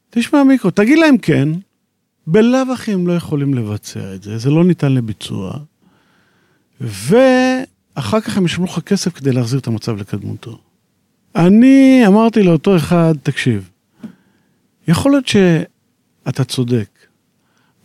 תשמע 0.09 0.43
מיקרו, 0.43 0.71
תגיד 0.71 0.99
להם 0.99 1.17
כן, 1.17 1.49
בלאו 2.27 2.73
הכי 2.73 2.93
הם 2.93 3.07
לא 3.07 3.13
יכולים 3.13 3.53
לבצע 3.53 4.15
את 4.15 4.23
זה, 4.23 4.37
זה 4.37 4.49
לא 4.49 4.63
ניתן 4.63 4.93
לביצוע, 4.93 5.53
ואחר 6.81 8.19
כך 8.21 8.37
הם 8.37 8.45
ישלמו 8.45 8.65
לך 8.65 8.79
כסף 8.79 9.13
כדי 9.13 9.31
להחזיר 9.31 9.59
את 9.59 9.67
המצב 9.67 9.97
לקדמותו. 9.97 10.59
אני 11.35 12.03
אמרתי 12.07 12.43
לאותו 12.43 12.75
אחד, 12.75 13.13
תקשיב, 13.23 13.69
יכול 14.87 15.11
להיות 15.11 15.27
שאתה 15.27 16.43
צודק, 16.43 16.89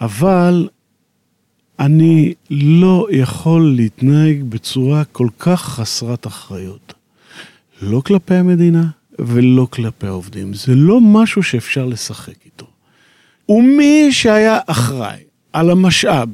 אבל 0.01 0.69
אני 1.79 2.35
לא 2.51 3.07
יכול 3.11 3.75
להתנהג 3.77 4.43
בצורה 4.43 5.05
כל 5.05 5.29
כך 5.39 5.63
חסרת 5.63 6.27
אחריות. 6.27 6.95
לא 7.83 8.01
כלפי 8.01 8.35
המדינה 8.35 8.87
ולא 9.19 9.67
כלפי 9.71 10.07
העובדים. 10.07 10.55
זה 10.55 10.75
לא 10.75 11.01
משהו 11.01 11.43
שאפשר 11.43 11.87
לשחק 11.87 12.35
איתו. 12.45 12.67
ומי 13.49 14.09
שהיה 14.13 14.59
אחראי 14.67 15.21
על 15.53 15.71
המשאב 15.71 16.29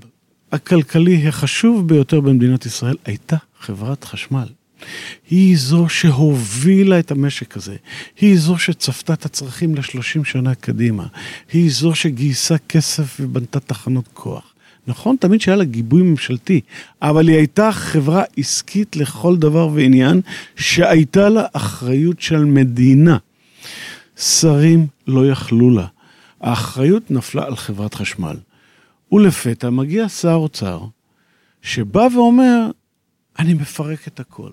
הכלכלי 0.53 1.29
החשוב 1.29 1.89
ביותר 1.89 2.21
במדינת 2.21 2.67
ישראל 2.67 2.97
הייתה 3.05 3.37
חברת 3.61 4.05
חשמל. 4.05 4.49
היא 5.31 5.57
זו 5.59 5.89
שהובילה 5.89 6.99
את 6.99 7.11
המשק 7.11 7.57
הזה, 7.57 7.77
היא 8.21 8.39
זו 8.39 8.59
שצפתה 8.59 9.13
את 9.13 9.25
הצרכים 9.25 9.75
לשלושים 9.75 10.25
שנה 10.25 10.55
קדימה, 10.55 11.07
היא 11.53 11.71
זו 11.71 11.95
שגייסה 11.95 12.59
כסף 12.59 13.17
ובנתה 13.21 13.61
תחנות 13.61 14.09
כוח. 14.13 14.55
נכון, 14.89 15.17
תמיד 15.17 15.41
שהיה 15.41 15.57
לה 15.57 15.65
גיבוי 15.65 16.03
ממשלתי, 16.03 16.61
אבל 17.03 17.29
היא 17.29 17.37
הייתה 17.37 17.73
חברה 17.73 18.23
עסקית 18.37 18.97
לכל 18.97 19.37
דבר 19.37 19.69
ועניין, 19.69 20.21
שהייתה 20.57 21.29
לה 21.29 21.47
אחריות 21.53 22.21
של 22.21 22.45
מדינה. 22.45 23.17
שרים 24.17 24.87
לא 25.07 25.31
יכלו 25.31 25.71
לה. 25.71 25.87
האחריות 26.41 27.11
נפלה 27.11 27.45
על 27.47 27.57
חברת 27.57 27.95
חשמל. 27.95 28.37
ולפתע 29.13 29.71
מגיע 29.71 30.09
שר 30.09 30.35
אוצר, 30.35 30.81
שבא 31.63 32.09
ואומר, 32.15 32.71
אני 33.39 33.55
מפרק 33.55 34.09
את 34.09 34.21
הכל. 34.21 34.51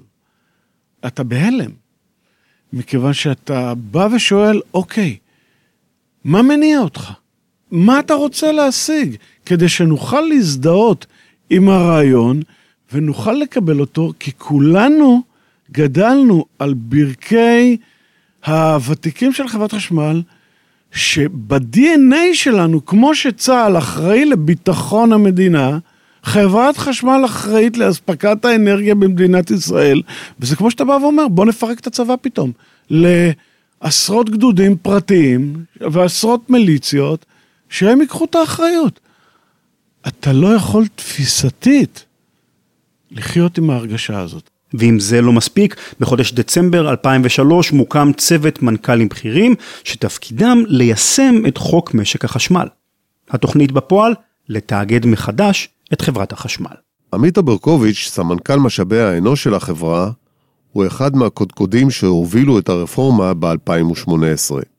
אתה 1.07 1.23
בהלם, 1.23 1.71
מכיוון 2.73 3.13
שאתה 3.13 3.73
בא 3.75 4.07
ושואל, 4.15 4.61
אוקיי, 4.73 5.17
מה 6.23 6.41
מניע 6.41 6.79
אותך? 6.79 7.11
מה 7.71 7.99
אתה 7.99 8.13
רוצה 8.13 8.51
להשיג? 8.51 9.15
כדי 9.45 9.69
שנוכל 9.69 10.21
להזדהות 10.21 11.05
עם 11.49 11.69
הרעיון 11.69 12.41
ונוכל 12.93 13.33
לקבל 13.33 13.79
אותו, 13.79 14.13
כי 14.19 14.31
כולנו 14.37 15.21
גדלנו 15.71 16.45
על 16.59 16.73
ברכי 16.73 17.77
הוותיקים 18.45 19.33
של 19.33 19.47
חברת 19.47 19.73
חשמל, 19.73 20.21
שב-DNA 20.91 22.33
שלנו, 22.33 22.85
כמו 22.85 23.15
שצה"ל 23.15 23.77
אחראי 23.77 24.25
לביטחון 24.25 25.13
המדינה, 25.13 25.77
חברת 26.23 26.77
חשמל 26.77 27.21
אחראית 27.25 27.77
לאספקת 27.77 28.45
האנרגיה 28.45 28.95
במדינת 28.95 29.51
ישראל, 29.51 30.01
וזה 30.39 30.55
כמו 30.55 30.71
שאתה 30.71 30.85
בא 30.85 30.91
ואומר, 30.91 31.27
בוא 31.27 31.45
נפרק 31.45 31.79
את 31.79 31.87
הצבא 31.87 32.15
פתאום. 32.21 32.51
לעשרות 32.89 34.29
גדודים 34.29 34.75
פרטיים 34.77 35.55
ועשרות 35.81 36.49
מיליציות, 36.49 37.25
שהם 37.75 38.01
ייקחו 38.01 38.25
את 38.25 38.35
האחריות. 38.35 38.99
אתה 40.07 40.33
לא 40.33 40.47
יכול 40.47 40.87
תפיסתית 40.95 42.05
לחיות 43.11 43.57
עם 43.57 43.69
ההרגשה 43.69 44.19
הזאת. 44.19 44.49
ואם 44.73 44.99
זה 44.99 45.21
לא 45.21 45.33
מספיק, 45.33 45.75
בחודש 45.99 46.31
דצמבר 46.31 46.89
2003 46.89 47.71
מוקם 47.71 48.11
צוות 48.17 48.61
מנכ"לים 48.61 49.09
בכירים 49.09 49.55
שתפקידם 49.83 50.63
ליישם 50.67 51.35
את 51.47 51.57
חוק 51.57 51.93
משק 51.93 52.25
החשמל. 52.25 52.67
התוכנית 53.29 53.71
בפועל, 53.71 54.13
לתאגד 54.49 55.05
מחדש 55.05 55.69
את 55.93 56.01
חברת 56.01 56.33
החשמל. 56.33 56.75
עמית 57.13 57.37
אברקוביץ', 57.37 58.07
סמנכ"ל 58.11 58.59
משאבי 58.59 58.99
האנוש 58.99 59.43
של 59.43 59.53
החברה, 59.53 60.11
הוא 60.71 60.87
אחד 60.87 61.15
מהקודקודים 61.15 61.91
שהובילו 61.91 62.59
את 62.59 62.69
הרפורמה 62.69 63.33
ב-2018. 63.33 64.74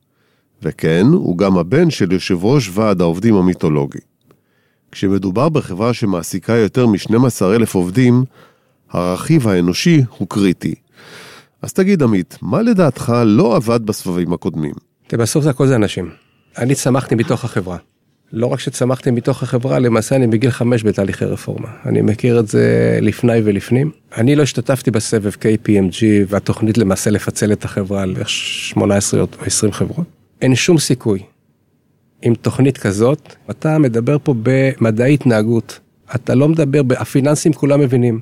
וכן, 0.63 1.07
הוא 1.13 1.39
גם 1.39 1.59
הבן 1.59 1.91
של 1.91 2.13
יושב 2.13 2.45
ראש 2.45 2.71
ועד 2.73 3.01
העובדים 3.01 3.35
המיתולוגי. 3.35 3.99
כשמדובר 4.93 5.49
בחברה 5.49 5.95
שמעסיקה 5.95 6.53
יותר 6.53 6.87
מ-12,000 6.87 7.71
עובדים, 7.73 8.25
הרכיב 8.91 9.49
האנושי 9.49 10.03
הוא 10.19 10.29
קריטי. 10.29 10.75
אז 11.63 11.73
תגיד 11.73 12.03
עמית, 12.03 12.39
מה 12.43 12.63
לדעתך 12.63 13.13
לא 13.27 13.57
עבד 13.57 13.87
בסבבים 13.87 14.33
הקודמים? 14.33 14.73
תראה, 15.07 15.23
בסוף 15.23 15.45
זה 15.45 15.51
הכל 15.51 15.67
זה 15.67 15.77
אנשים. 15.77 16.11
אני 16.59 16.75
צמחתי 16.75 17.15
מתוך 17.15 17.45
החברה. 17.45 17.77
לא 18.33 18.47
רק 18.47 18.61
שצמחתי 18.61 19.11
מתוך 19.11 19.43
החברה, 19.43 19.79
למעשה 19.79 20.17
אני 20.17 20.27
בגיל 20.27 20.51
חמש 20.51 20.85
בתהליכי 20.85 21.25
רפורמה. 21.25 21.69
אני 21.87 22.03
מכיר 22.03 22.41
את 22.41 22.49
זה 22.49 22.99
לפני 23.03 23.41
ולפנים. 23.45 23.91
אני 24.17 24.37
לא 24.37 24.43
השתתפתי 24.43 24.91
בסבב 24.91 25.33
KPMG 25.33 26.03
והתוכנית 26.29 26.79
למעשה 26.79 27.11
לפצל 27.11 27.53
את 27.53 27.65
החברה 27.65 28.07
ל-18 28.07 28.81
או 29.19 29.27
20 29.47 29.73
חברות. 29.73 30.16
אין 30.43 30.55
שום 30.55 30.79
סיכוי. 30.79 31.23
עם 32.23 32.35
תוכנית 32.35 32.79
כזאת, 32.79 33.35
אתה 33.51 33.79
מדבר 33.79 34.17
פה 34.23 34.35
במדעי 34.43 35.15
התנהגות. 35.15 35.81
אתה 36.15 36.35
לא 36.35 36.49
מדבר, 36.49 36.81
הפיננסים 36.99 37.53
כולם 37.53 37.81
מבינים. 37.81 38.21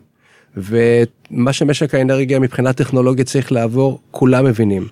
ומה 0.56 1.52
שמשק 1.52 1.94
האנרגיה 1.94 2.38
מבחינה 2.38 2.72
טכנולוגית 2.72 3.26
צריך 3.26 3.52
לעבור, 3.52 4.00
כולם 4.10 4.44
מבינים. 4.44 4.88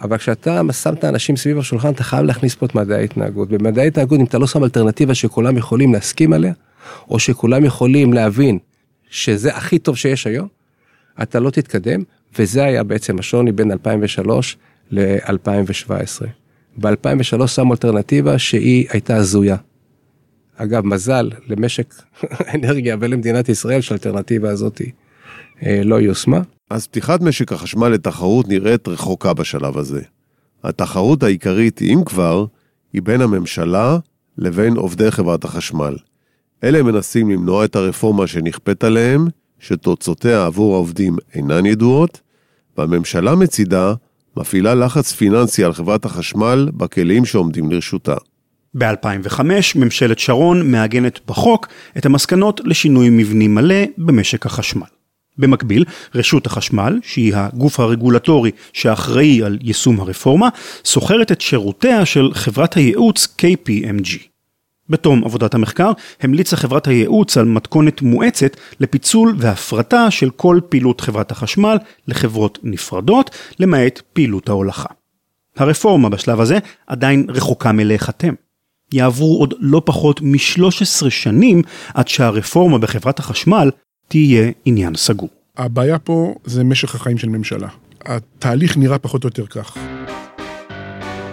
אבל 0.00 0.18
כשאתה 0.18 0.60
שם 0.72 0.94
את 0.94 1.04
האנשים 1.04 1.36
סביב 1.36 1.58
השולחן, 1.58 1.90
אתה 1.90 2.04
חייב 2.04 2.24
להכניס 2.24 2.54
פה 2.54 2.66
את 2.66 2.74
מדעי 2.74 3.00
ההתנהגות. 3.00 3.48
במדעי 3.48 3.84
ההתנהגות, 3.84 4.20
אם 4.20 4.24
אתה 4.24 4.38
לא 4.38 4.46
שם 4.46 4.64
אלטרנטיבה 4.64 5.14
שכולם 5.14 5.56
יכולים 5.56 5.92
להסכים 5.92 6.32
עליה, 6.32 6.52
או 7.10 7.18
שכולם 7.18 7.64
יכולים 7.64 8.12
להבין 8.12 8.58
שזה 9.10 9.56
הכי 9.56 9.78
טוב 9.78 9.96
שיש 9.96 10.26
היום, 10.26 10.48
אתה 11.22 11.40
לא 11.40 11.50
תתקדם, 11.50 12.02
וזה 12.38 12.64
היה 12.64 12.82
בעצם 12.82 13.18
השוני 13.18 13.52
בין 13.52 13.72
2003 13.72 14.56
ל-2017. 14.90 16.39
ב-2003 16.76 17.46
שמו 17.46 17.72
אלטרנטיבה 17.72 18.38
שהיא 18.38 18.86
הייתה 18.90 19.16
הזויה. 19.16 19.56
אגב, 20.56 20.86
מזל 20.86 21.30
למשק 21.48 21.94
אנרגיה 22.54 22.96
ולמדינת 23.00 23.48
ישראל 23.48 23.80
שהאלטרנטיבה 23.80 24.50
הזאת 24.50 24.80
אה, 25.66 25.80
לא 25.84 26.00
יושמה. 26.00 26.40
אז 26.70 26.86
פתיחת 26.86 27.20
משק 27.20 27.52
החשמל 27.52 27.88
לתחרות 27.88 28.48
נראית 28.48 28.88
רחוקה 28.88 29.34
בשלב 29.34 29.78
הזה. 29.78 30.00
התחרות 30.64 31.22
העיקרית, 31.22 31.82
אם 31.82 32.00
כבר, 32.06 32.46
היא 32.92 33.02
בין 33.02 33.20
הממשלה 33.20 33.98
לבין 34.38 34.76
עובדי 34.76 35.10
חברת 35.10 35.44
החשמל. 35.44 35.96
אלה 36.64 36.82
מנסים 36.82 37.30
למנוע 37.30 37.64
את 37.64 37.76
הרפורמה 37.76 38.26
שנכפית 38.26 38.84
עליהם, 38.84 39.26
שתוצאותיה 39.58 40.46
עבור 40.46 40.74
העובדים 40.74 41.16
אינן 41.34 41.66
ידועות, 41.66 42.20
והממשלה 42.78 43.34
מצידה 43.34 43.94
מפעילה 44.36 44.74
לחץ 44.74 45.12
פיננסי 45.12 45.64
על 45.64 45.72
חברת 45.72 46.04
החשמל 46.04 46.68
בכלים 46.76 47.24
שעומדים 47.24 47.70
לרשותה. 47.70 48.14
ב-2005 48.74 49.40
ממשלת 49.74 50.18
שרון 50.18 50.70
מעגנת 50.70 51.20
בחוק 51.26 51.68
את 51.98 52.06
המסקנות 52.06 52.60
לשינוי 52.64 53.08
מבני 53.10 53.48
מלא 53.48 53.84
במשק 53.98 54.46
החשמל. 54.46 54.86
במקביל, 55.38 55.84
רשות 56.14 56.46
החשמל, 56.46 56.98
שהיא 57.02 57.34
הגוף 57.36 57.80
הרגולטורי 57.80 58.50
שאחראי 58.72 59.42
על 59.42 59.58
יישום 59.60 60.00
הרפורמה, 60.00 60.48
סוחרת 60.84 61.32
את 61.32 61.40
שירותיה 61.40 62.06
של 62.06 62.30
חברת 62.34 62.74
הייעוץ 62.74 63.28
KPMG. 63.42 64.29
בתום 64.90 65.24
עבודת 65.24 65.54
המחקר, 65.54 65.92
המליצה 66.20 66.56
חברת 66.56 66.86
הייעוץ 66.86 67.36
על 67.36 67.44
מתכונת 67.44 68.02
מואצת 68.02 68.56
לפיצול 68.80 69.34
והפרטה 69.38 70.10
של 70.10 70.30
כל 70.30 70.60
פעילות 70.68 71.00
חברת 71.00 71.30
החשמל 71.30 71.76
לחברות 72.08 72.58
נפרדות, 72.62 73.30
למעט 73.58 74.00
פעילות 74.12 74.48
ההולכה. 74.48 74.88
הרפורמה 75.56 76.08
בשלב 76.08 76.40
הזה 76.40 76.58
עדיין 76.86 77.26
רחוקה 77.28 77.72
מלהיחתם. 77.72 78.34
יעברו 78.92 79.38
עוד 79.38 79.54
לא 79.58 79.82
פחות 79.84 80.20
מ-13 80.20 81.10
שנים 81.10 81.62
עד 81.94 82.08
שהרפורמה 82.08 82.78
בחברת 82.78 83.18
החשמל 83.18 83.70
תהיה 84.08 84.50
עניין 84.64 84.94
סגור. 84.94 85.28
הבעיה 85.56 85.98
פה 85.98 86.34
זה 86.44 86.64
משך 86.64 86.94
החיים 86.94 87.18
של 87.18 87.28
ממשלה. 87.28 87.68
התהליך 88.04 88.76
נראה 88.76 88.98
פחות 88.98 89.24
או 89.24 89.28
יותר 89.28 89.46
כך. 89.46 89.76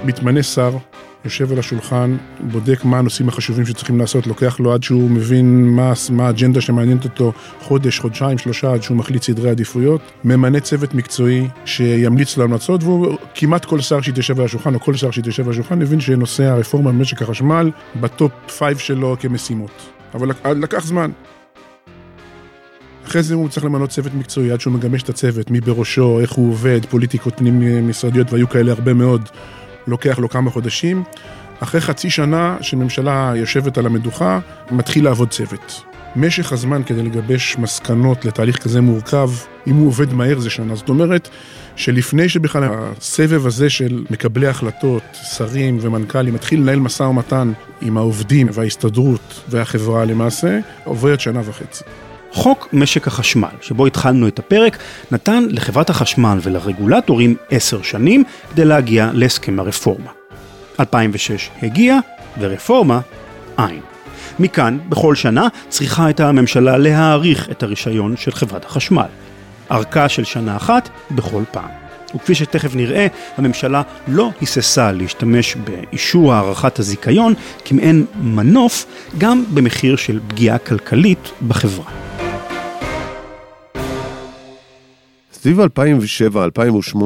מתמנה 0.03 0.43
שר, 0.43 0.77
יושב 1.25 1.51
על 1.51 1.59
השולחן, 1.59 2.17
בודק 2.39 2.85
מה 2.85 2.99
הנושאים 2.99 3.29
החשובים 3.29 3.65
שצריכים 3.65 3.99
לעשות, 3.99 4.27
לוקח 4.27 4.59
לו 4.59 4.73
עד 4.73 4.83
שהוא 4.83 5.09
מבין 5.11 5.67
מה, 5.67 5.93
מה 6.11 6.27
האג'נדה 6.27 6.61
שמעניינת 6.61 7.03
אותו, 7.03 7.33
חודש, 7.61 7.99
חודשיים, 7.99 8.37
שלושה, 8.37 8.73
עד 8.73 8.83
שהוא 8.83 8.97
מחליט 8.97 9.23
סדרי 9.23 9.49
עדיפויות, 9.49 10.01
ממנה 10.23 10.59
צוות 10.59 10.93
מקצועי 10.93 11.47
שימליץ 11.65 12.37
לו 12.37 12.43
המלצות, 12.43 12.83
והוא 12.83 13.17
כמעט 13.35 13.65
כל 13.65 13.79
שר 13.79 14.01
שיתיישב 14.01 14.39
על 14.39 14.45
השולחן, 14.45 14.75
או 14.75 14.79
כל 14.79 14.95
שר 14.95 15.11
שיתיישב 15.11 15.45
על 15.45 15.51
השולחן, 15.51 15.81
הבין 15.81 15.99
שנושא 15.99 16.43
הרפורמה 16.43 16.91
במשק 16.91 17.21
החשמל 17.21 17.71
ב 18.01 18.09
top 18.09 18.31
five 18.57 18.77
שלו 18.77 19.15
כמשימות. 19.19 19.71
אבל 20.13 20.31
לקח 20.55 20.85
זמן. 20.85 21.11
אחרי 23.05 23.23
זה 23.23 23.35
הוא 23.35 23.49
צריך 23.49 23.65
למנות 23.65 23.89
צוות 23.89 24.13
מקצועי 24.13 24.51
עד 24.51 24.61
שהוא 24.61 24.73
מגבש 24.73 25.03
את 25.03 25.09
הצוות, 25.09 25.51
מי 25.51 25.61
בראשו, 25.61 26.19
איך 26.19 26.31
הוא 26.31 26.51
עובד, 26.51 26.85
פוליטיקות 26.89 27.37
פנים 27.37 27.89
משרדיות, 27.89 28.33
והיו 28.33 28.49
כאלה 28.49 28.71
הרבה 28.71 28.93
מאוד, 28.93 29.29
לוקח 29.87 30.19
לו 30.19 30.29
כמה 30.29 30.51
חודשים. 30.51 31.03
אחרי 31.59 31.81
חצי 31.81 32.09
שנה 32.09 32.57
שממשלה 32.61 33.33
יושבת 33.35 33.77
על 33.77 33.85
המדוכה, 33.85 34.39
מתחיל 34.71 35.03
לעבוד 35.03 35.29
צוות. 35.29 35.83
משך 36.15 36.51
הזמן 36.51 36.81
כדי 36.83 37.03
לגבש 37.03 37.57
מסקנות 37.57 38.25
לתהליך 38.25 38.57
כזה 38.57 38.81
מורכב, 38.81 39.29
אם 39.67 39.75
הוא 39.75 39.87
עובד 39.87 40.13
מהר 40.13 40.39
זה 40.39 40.49
שנה. 40.49 40.75
זאת 40.75 40.89
אומרת 40.89 41.29
שלפני 41.75 42.29
שבכלל 42.29 42.63
הסבב 42.71 43.45
הזה 43.45 43.69
של 43.69 44.05
מקבלי 44.09 44.47
החלטות, 44.47 45.03
שרים 45.37 45.77
ומנכ"לים, 45.81 46.33
מתחיל 46.33 46.59
לנהל 46.59 46.79
משא 46.79 47.03
ומתן 47.03 47.51
עם 47.81 47.97
העובדים 47.97 48.47
וההסתדרות 48.53 49.43
והחברה 49.49 50.05
למעשה, 50.05 50.59
עוברת 50.83 51.19
שנה 51.19 51.41
וחצי. 51.45 51.83
חוק 52.31 52.67
משק 52.73 53.07
החשמל, 53.07 53.47
שבו 53.61 53.85
התחלנו 53.85 54.27
את 54.27 54.39
הפרק, 54.39 54.77
נתן 55.11 55.45
לחברת 55.49 55.89
החשמל 55.89 56.39
ולרגולטורים 56.41 57.35
עשר 57.49 57.81
שנים 57.81 58.23
כדי 58.51 58.65
להגיע 58.65 59.09
להסכם 59.13 59.59
הרפורמה. 59.59 60.11
2006 60.79 61.49
הגיע, 61.61 61.99
ורפורמה, 62.39 62.99
אין. 63.59 63.81
מכאן, 64.39 64.77
בכל 64.89 65.15
שנה, 65.15 65.47
צריכה 65.69 66.05
הייתה 66.05 66.29
הממשלה 66.29 66.77
להאריך 66.77 67.49
את 67.51 67.63
הרישיון 67.63 68.17
של 68.17 68.31
חברת 68.31 68.65
החשמל. 68.65 69.07
ארכה 69.71 70.09
של 70.09 70.23
שנה 70.23 70.55
אחת 70.55 70.89
בכל 71.11 71.43
פעם. 71.51 71.69
וכפי 72.15 72.35
שתכף 72.35 72.75
נראה, 72.75 73.07
הממשלה 73.37 73.81
לא 74.07 74.29
היססה 74.41 74.91
להשתמש 74.91 75.55
באישור 75.55 76.33
הארכת 76.33 76.79
הזיכיון 76.79 77.33
כמעין 77.65 78.05
מנוף, 78.21 78.85
גם 79.17 79.43
במחיר 79.53 79.95
של 79.95 80.19
פגיעה 80.27 80.57
כלכלית 80.57 81.29
בחברה. 81.47 82.06
סביב 85.47 85.59
2007-2008, 86.95 86.97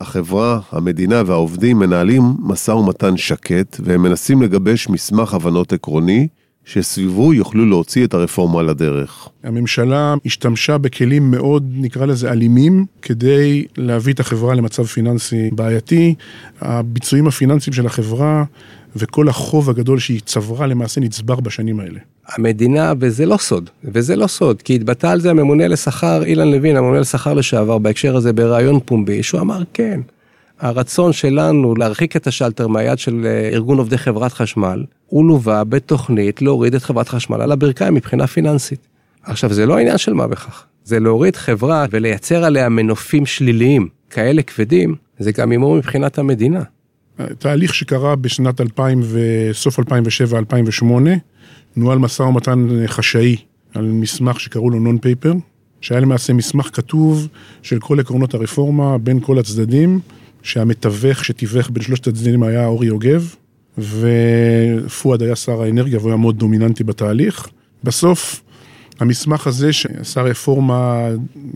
החברה, 0.00 0.60
המדינה 0.72 1.22
והעובדים 1.26 1.78
מנהלים 1.78 2.22
משא 2.38 2.70
ומתן 2.70 3.16
שקט, 3.16 3.76
והם 3.84 4.02
מנסים 4.02 4.42
לגבש 4.42 4.88
מסמך 4.88 5.34
הבנות 5.34 5.72
עקרוני, 5.72 6.28
שסביבו 6.64 7.34
יוכלו 7.34 7.66
להוציא 7.66 8.04
את 8.04 8.14
הרפורמה 8.14 8.62
לדרך. 8.62 9.28
הממשלה 9.44 10.14
השתמשה 10.26 10.78
בכלים 10.78 11.30
מאוד, 11.30 11.72
נקרא 11.74 12.06
לזה, 12.06 12.30
אלימים, 12.32 12.86
כדי 13.02 13.64
להביא 13.76 14.12
את 14.12 14.20
החברה 14.20 14.54
למצב 14.54 14.84
פיננסי 14.84 15.50
בעייתי. 15.52 16.14
הביצועים 16.60 17.26
הפיננסיים 17.26 17.74
של 17.74 17.86
החברה 17.86 18.44
וכל 18.96 19.28
החוב 19.28 19.70
הגדול 19.70 19.98
שהיא 19.98 20.20
צברה 20.24 20.66
למעשה 20.66 21.00
נצבר 21.00 21.40
בשנים 21.40 21.80
האלה. 21.80 22.00
המדינה, 22.28 22.92
וזה 23.00 23.26
לא 23.26 23.36
סוד, 23.36 23.70
וזה 23.84 24.16
לא 24.16 24.26
סוד, 24.26 24.62
כי 24.62 24.74
התבטא 24.74 25.06
על 25.06 25.20
זה 25.20 25.30
הממונה 25.30 25.68
לשכר, 25.68 26.24
אילן 26.24 26.50
לוין, 26.50 26.76
הממונה 26.76 27.00
לשכר 27.00 27.34
לשעבר, 27.34 27.78
בהקשר 27.78 28.16
הזה 28.16 28.32
בריאיון 28.32 28.80
פומבי, 28.84 29.22
שהוא 29.22 29.40
אמר 29.40 29.62
כן, 29.74 30.00
הרצון 30.60 31.12
שלנו 31.12 31.74
להרחיק 31.74 32.16
את 32.16 32.26
השלטר 32.26 32.66
מהיד 32.68 32.98
של 32.98 33.26
אה, 33.26 33.48
ארגון 33.52 33.78
עובדי 33.78 33.98
חברת 33.98 34.32
חשמל, 34.32 34.84
הוא 35.06 35.28
לווה 35.28 35.64
בתוכנית 35.64 36.42
להוריד 36.42 36.74
את 36.74 36.82
חברת 36.82 37.08
חשמל 37.08 37.40
על 37.40 37.52
הברכיים 37.52 37.94
מבחינה 37.94 38.26
פיננסית. 38.26 38.86
עכשיו, 39.22 39.52
זה 39.52 39.66
לא 39.66 39.76
העניין 39.76 39.98
של 39.98 40.12
מה 40.12 40.26
בכך, 40.26 40.64
זה 40.84 41.00
להוריד 41.00 41.36
חברה 41.36 41.86
ולייצר 41.90 42.44
עליה 42.44 42.68
מנופים 42.68 43.26
שליליים 43.26 43.88
כאלה 44.10 44.42
כבדים, 44.42 44.94
זה 45.18 45.32
גם 45.32 45.50
הימור 45.50 45.76
מבחינת 45.76 46.18
המדינה. 46.18 46.62
תהליך 47.38 47.74
שקרה 47.74 48.16
בשנת 48.16 48.60
2000 48.60 49.00
וסוף 49.12 49.80
2007-2008, 49.80 49.82
נוהל 51.76 51.98
משא 51.98 52.22
ומתן 52.22 52.68
חשאי 52.86 53.36
על 53.74 53.84
מסמך 53.84 54.40
שקראו 54.40 54.70
לו 54.70 54.78
נון 54.78 54.98
פייפר, 54.98 55.32
שהיה 55.80 56.00
למעשה 56.00 56.32
מסמך 56.32 56.70
כתוב 56.72 57.28
של 57.62 57.78
כל 57.78 58.00
עקרונות 58.00 58.34
הרפורמה 58.34 58.98
בין 58.98 59.20
כל 59.20 59.38
הצדדים, 59.38 60.00
שהמתווך 60.42 61.24
שתיווך 61.24 61.70
בין 61.70 61.82
שלושת 61.82 62.06
הצדדים 62.06 62.42
היה 62.42 62.66
אורי 62.66 62.86
יוגב, 62.86 63.34
ופואד 63.78 65.22
היה 65.22 65.36
שר 65.36 65.62
האנרגיה 65.62 65.98
והוא 65.98 66.10
היה 66.10 66.16
מאוד 66.16 66.38
דומיננטי 66.38 66.84
בתהליך. 66.84 67.48
בסוף, 67.84 68.42
המסמך 69.00 69.46
הזה, 69.46 69.72
שעשה 69.72 70.22
רפורמה 70.22 71.08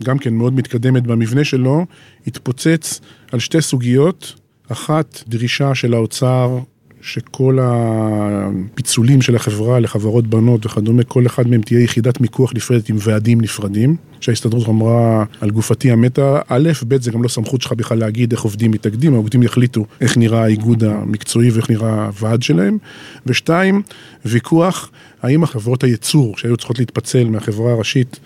גם 0.03 0.17
כן 0.17 0.33
מאוד 0.33 0.53
מתקדמת 0.53 1.03
במבנה 1.03 1.43
שלו, 1.43 1.85
התפוצץ 2.27 3.01
על 3.31 3.39
שתי 3.39 3.61
סוגיות. 3.61 4.33
אחת, 4.71 5.23
דרישה 5.27 5.75
של 5.75 5.93
האוצר 5.93 6.59
שכל 7.01 7.59
הפיצולים 7.61 9.21
של 9.21 9.35
החברה 9.35 9.79
לחברות 9.79 10.27
בנות 10.27 10.65
וכדומה, 10.65 11.03
כל 11.03 11.25
אחד 11.25 11.47
מהם 11.47 11.61
תהיה 11.61 11.79
יחידת 11.79 12.21
מיקוח 12.21 12.51
נפרדת 12.55 12.89
עם 12.89 12.95
ועדים 12.99 13.41
נפרדים, 13.41 13.95
שההסתדרות 14.19 14.69
אמרה 14.69 15.25
על 15.41 15.49
גופתי 15.49 15.91
המתה, 15.91 16.39
א', 16.47 16.69
ב', 16.87 17.01
זה 17.01 17.11
גם 17.11 17.23
לא 17.23 17.27
סמכות 17.27 17.61
שלך 17.61 17.73
בכלל 17.73 17.97
להגיד 17.97 18.31
איך 18.31 18.41
עובדים 18.41 18.71
מתאגדים, 18.71 19.13
העובדים 19.13 19.43
יחליטו 19.43 19.85
איך 20.01 20.17
נראה 20.17 20.43
האיגוד 20.43 20.83
המקצועי 20.83 21.49
ואיך 21.49 21.69
נראה 21.69 22.05
הוועד 22.05 22.43
שלהם, 22.43 22.77
ושתיים, 23.25 23.81
ויכוח 24.25 24.91
האם 25.21 25.43
החברות 25.43 25.83
הייצור 25.83 26.37
שהיו 26.37 26.57
צריכות 26.57 26.79
להתפצל 26.79 27.23
מהחברה 27.23 27.71
הראשית 27.71 28.19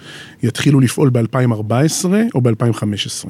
יתחילו 0.43 0.79
לפעול 0.79 1.09
ב-2014 1.09 2.05
או 2.35 2.41
ב-2015. 2.41 3.29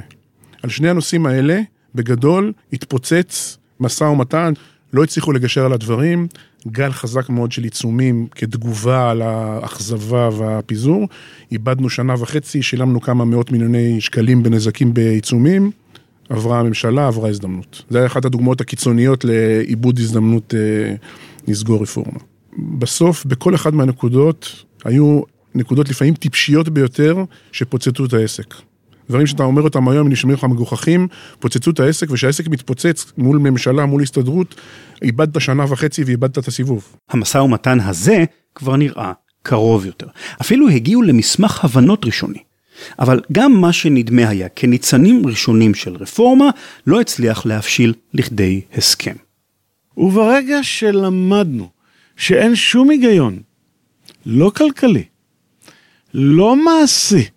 על 0.64 0.70
שני 0.70 0.90
הנושאים 0.90 1.26
האלה, 1.26 1.62
בגדול, 1.96 2.54
התפוצץ 2.74 3.58
משא 3.80 4.04
ומתן 4.04 4.54
לא 4.94 5.04
הצליחו 5.04 5.32
לגשר 5.32 5.66
על 5.66 5.74
הדברים, 5.74 6.28
גל 6.68 6.92
חזק 6.92 7.30
מאוד 7.30 7.52
של 7.52 7.64
עיצומים 7.64 8.28
כתגובה 8.32 9.12
על 9.12 9.22
האכזבה 9.22 10.30
והפיזור. 10.38 11.08
איבדנו 11.52 11.90
שנה 11.90 12.14
וחצי, 12.20 12.62
שילמנו 12.62 13.02
כמה 13.02 13.26
מאות 13.26 13.52
מיליוני 13.52 14.02
שקלים 14.02 14.44
בנזקים 14.44 14.94
בעיצומים. 14.94 15.72
עברה 16.30 16.60
הממשלה, 16.60 17.08
עברה 17.08 17.30
הזדמנות. 17.30 17.84
זו 17.90 17.98
הייתה 17.98 18.12
אחת 18.12 18.26
הדוגמאות 18.26 18.62
הקיצוניות 18.62 19.26
לאיבוד 19.26 20.00
הזדמנות 20.00 20.54
אה, 20.54 20.96
לסגור 21.48 21.82
רפורמה. 21.82 22.20
בסוף, 22.58 23.26
בכל 23.26 23.56
אחת 23.56 23.74
מהנקודות, 23.74 24.66
היו 24.84 25.22
נקודות 25.56 25.90
לפעמים 25.90 26.14
טיפשיות 26.14 26.70
ביותר 26.70 27.24
שפוצצו 27.52 28.06
את 28.06 28.14
העסק. 28.14 28.56
דברים 29.10 29.28
שאתה 29.28 29.44
אומר 29.44 29.62
אותם 29.62 29.88
היום 29.90 30.10
נשמעים 30.10 30.38
לך 30.38 30.44
מגוחכים, 30.44 31.08
פוצצו 31.40 31.72
את 31.72 31.80
העסק, 31.80 32.12
וכשהעסק 32.12 32.48
מתפוצץ 32.48 33.12
מול 33.18 33.38
ממשלה, 33.38 33.86
מול 33.86 34.02
הסתדרות, 34.02 34.56
איבדת 35.02 35.42
שנה 35.42 35.66
וחצי 35.70 36.04
ואיבדת 36.04 36.38
את 36.38 36.48
הסיבוב. 36.48 36.96
המשא 37.10 37.38
ומתן 37.38 37.80
הזה 37.80 38.24
כבר 38.56 38.76
נראה 38.76 39.12
קרוב 39.44 39.86
יותר. 39.86 40.08
אפילו 40.42 40.70
הגיעו 40.70 41.02
למסמך 41.02 41.66
הבנות 41.66 42.06
ראשוני. 42.06 42.40
אבל 43.00 43.22
גם 43.32 43.52
מה 43.54 43.74
שנדמה 43.74 44.30
היה 44.30 44.50
כניצנים 44.50 45.28
ראשונים 45.28 45.74
של 45.74 45.96
רפורמה, 45.96 46.50
לא 46.88 47.02
הצליח 47.02 47.46
להבשיל 47.46 47.94
לכדי 48.14 48.62
הסכם. 48.74 49.16
וברגע 49.98 50.64
שלמדנו 50.64 51.70
שאין 52.18 52.56
שום 52.56 52.90
היגיון, 52.90 53.40
לא 54.26 54.52
כלכלי, 54.56 55.04
לא 56.14 56.56
מעשי, 56.56 57.28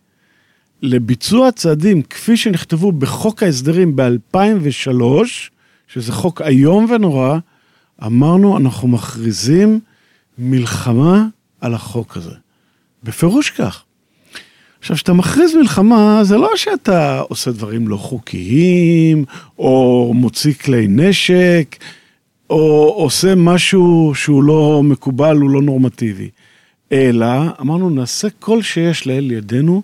לביצוע 0.84 1.52
צעדים 1.52 2.02
כפי 2.02 2.36
שנכתבו 2.36 2.92
בחוק 2.92 3.42
ההסדרים 3.42 3.96
ב-2003, 3.96 5.02
שזה 5.88 6.12
חוק 6.12 6.42
איום 6.42 6.86
ונורא, 6.90 7.38
אמרנו, 8.06 8.56
אנחנו 8.56 8.88
מכריזים 8.88 9.80
מלחמה 10.38 11.26
על 11.60 11.74
החוק 11.74 12.16
הזה. 12.16 12.34
בפירוש 13.02 13.50
כך. 13.50 13.82
עכשיו, 14.78 14.96
כשאתה 14.96 15.12
מכריז 15.12 15.54
מלחמה, 15.54 16.24
זה 16.24 16.36
לא 16.36 16.50
שאתה 16.56 17.20
עושה 17.20 17.50
דברים 17.52 17.88
לא 17.88 17.96
חוקיים, 17.96 19.24
או 19.58 20.12
מוציא 20.14 20.54
כלי 20.54 20.86
נשק, 20.88 21.76
או 22.50 22.94
עושה 22.96 23.34
משהו 23.34 24.12
שהוא 24.14 24.44
לא 24.44 24.82
מקובל, 24.82 25.36
הוא 25.36 25.50
לא 25.50 25.62
נורמטיבי. 25.62 26.30
אלא, 26.92 27.26
אמרנו, 27.60 27.90
נעשה 27.90 28.28
כל 28.30 28.62
שיש 28.62 29.06
לאל 29.06 29.32
ידינו 29.32 29.82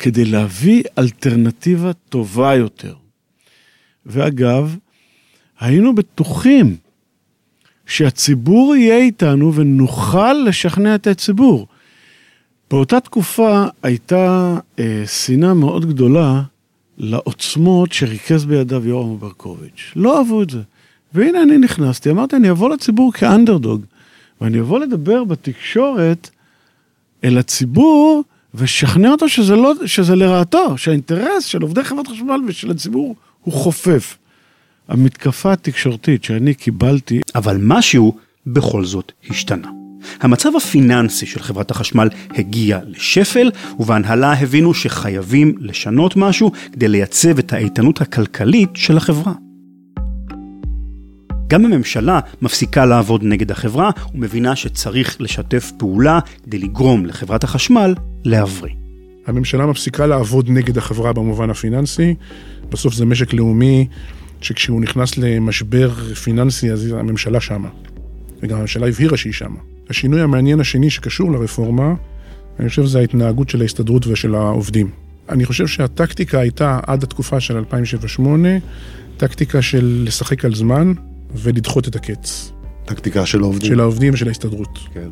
כדי 0.00 0.24
להביא 0.24 0.82
אלטרנטיבה 0.98 1.92
טובה 1.92 2.54
יותר. 2.54 2.94
ואגב, 4.06 4.76
היינו 5.60 5.94
בטוחים 5.94 6.76
שהציבור 7.86 8.76
יהיה 8.76 8.96
איתנו 8.96 9.54
ונוכל 9.54 10.32
לשכנע 10.32 10.94
את 10.94 11.06
הציבור. 11.06 11.66
באותה 12.70 13.00
תקופה 13.00 13.64
הייתה 13.82 14.56
אה, 14.78 15.02
שנאה 15.06 15.54
מאוד 15.54 15.86
גדולה 15.88 16.42
לעוצמות 16.98 17.92
שריכז 17.92 18.44
בידיו 18.44 18.88
יורם 18.88 19.18
ברקוביץ'. 19.18 19.92
לא 19.96 20.18
אהבו 20.18 20.42
את 20.42 20.50
זה. 20.50 20.62
והנה 21.14 21.42
אני 21.42 21.58
נכנסתי, 21.58 22.10
אמרתי, 22.10 22.36
אני 22.36 22.50
אבוא 22.50 22.70
לציבור 22.70 23.12
כאנדרדוג, 23.12 23.84
ואני 24.40 24.60
אבוא 24.60 24.78
לדבר 24.78 25.24
בתקשורת 25.24 26.30
אל 27.24 27.38
הציבור 27.38 28.24
ושכנע 28.54 29.10
אותו 29.10 29.28
שזה, 29.28 29.56
לא, 29.56 29.72
שזה 29.86 30.16
לרעתו, 30.16 30.78
שהאינטרס 30.78 31.44
של 31.44 31.62
עובדי 31.62 31.84
חברת 31.84 32.08
חשמל 32.08 32.40
ושל 32.46 32.70
הציבור 32.70 33.16
הוא 33.40 33.54
חופף. 33.54 34.16
המתקפה 34.88 35.52
התקשורתית 35.52 36.24
שאני 36.24 36.54
קיבלתי... 36.54 37.20
אבל 37.34 37.56
משהו 37.60 38.16
בכל 38.46 38.84
זאת 38.84 39.12
השתנה. 39.30 39.68
המצב 40.20 40.56
הפיננסי 40.56 41.26
של 41.26 41.40
חברת 41.42 41.70
החשמל 41.70 42.08
הגיע 42.30 42.78
לשפל, 42.86 43.50
ובהנהלה 43.78 44.32
הבינו 44.32 44.74
שחייבים 44.74 45.54
לשנות 45.60 46.16
משהו 46.16 46.52
כדי 46.72 46.88
לייצב 46.88 47.38
את 47.38 47.52
האיתנות 47.52 48.00
הכלכלית 48.00 48.70
של 48.74 48.96
החברה. 48.96 49.32
גם 51.50 51.64
הממשלה 51.64 52.20
מפסיקה 52.42 52.86
לעבוד 52.86 53.24
נגד 53.24 53.50
החברה 53.50 53.90
ומבינה 54.14 54.56
שצריך 54.56 55.16
לשתף 55.20 55.72
פעולה 55.78 56.18
כדי 56.44 56.58
לגרום 56.58 57.06
לחברת 57.06 57.44
החשמל 57.44 57.94
להבריא. 58.24 58.74
הממשלה 59.26 59.66
מפסיקה 59.66 60.06
לעבוד 60.06 60.50
נגד 60.50 60.78
החברה 60.78 61.12
במובן 61.12 61.50
הפיננסי, 61.50 62.14
בסוף 62.68 62.94
זה 62.94 63.06
משק 63.06 63.32
לאומי 63.32 63.86
שכשהוא 64.40 64.80
נכנס 64.80 65.18
למשבר 65.18 65.90
פיננסי 66.14 66.72
אז 66.72 66.92
הממשלה 66.92 67.40
שמה. 67.40 67.68
וגם 68.42 68.58
הממשלה 68.58 68.88
הבהירה 68.88 69.16
שהיא 69.16 69.32
שמה. 69.32 69.58
השינוי 69.90 70.20
המעניין 70.20 70.60
השני 70.60 70.90
שקשור 70.90 71.32
לרפורמה, 71.32 71.94
אני 72.60 72.68
חושב 72.68 72.84
זה 72.84 72.98
ההתנהגות 72.98 73.48
של 73.48 73.60
ההסתדרות 73.60 74.06
ושל 74.06 74.34
העובדים. 74.34 74.90
אני 75.28 75.44
חושב 75.44 75.66
שהטקטיקה 75.66 76.40
הייתה 76.40 76.80
עד 76.86 77.02
התקופה 77.02 77.40
של 77.40 77.58
2007-2008, 78.18 78.20
טקטיקה 79.16 79.62
של 79.62 80.02
לשחק 80.06 80.44
על 80.44 80.54
זמן, 80.54 80.92
ולדחות 81.34 81.88
את 81.88 81.96
הקץ. 81.96 82.52
טקטיקה 82.84 83.26
של 83.26 83.40
העובדים. 83.40 83.68
של 83.68 83.80
העובדים 83.80 84.14
ושל 84.14 84.28
ההסתדרות. 84.28 84.78
כן. 84.94 85.08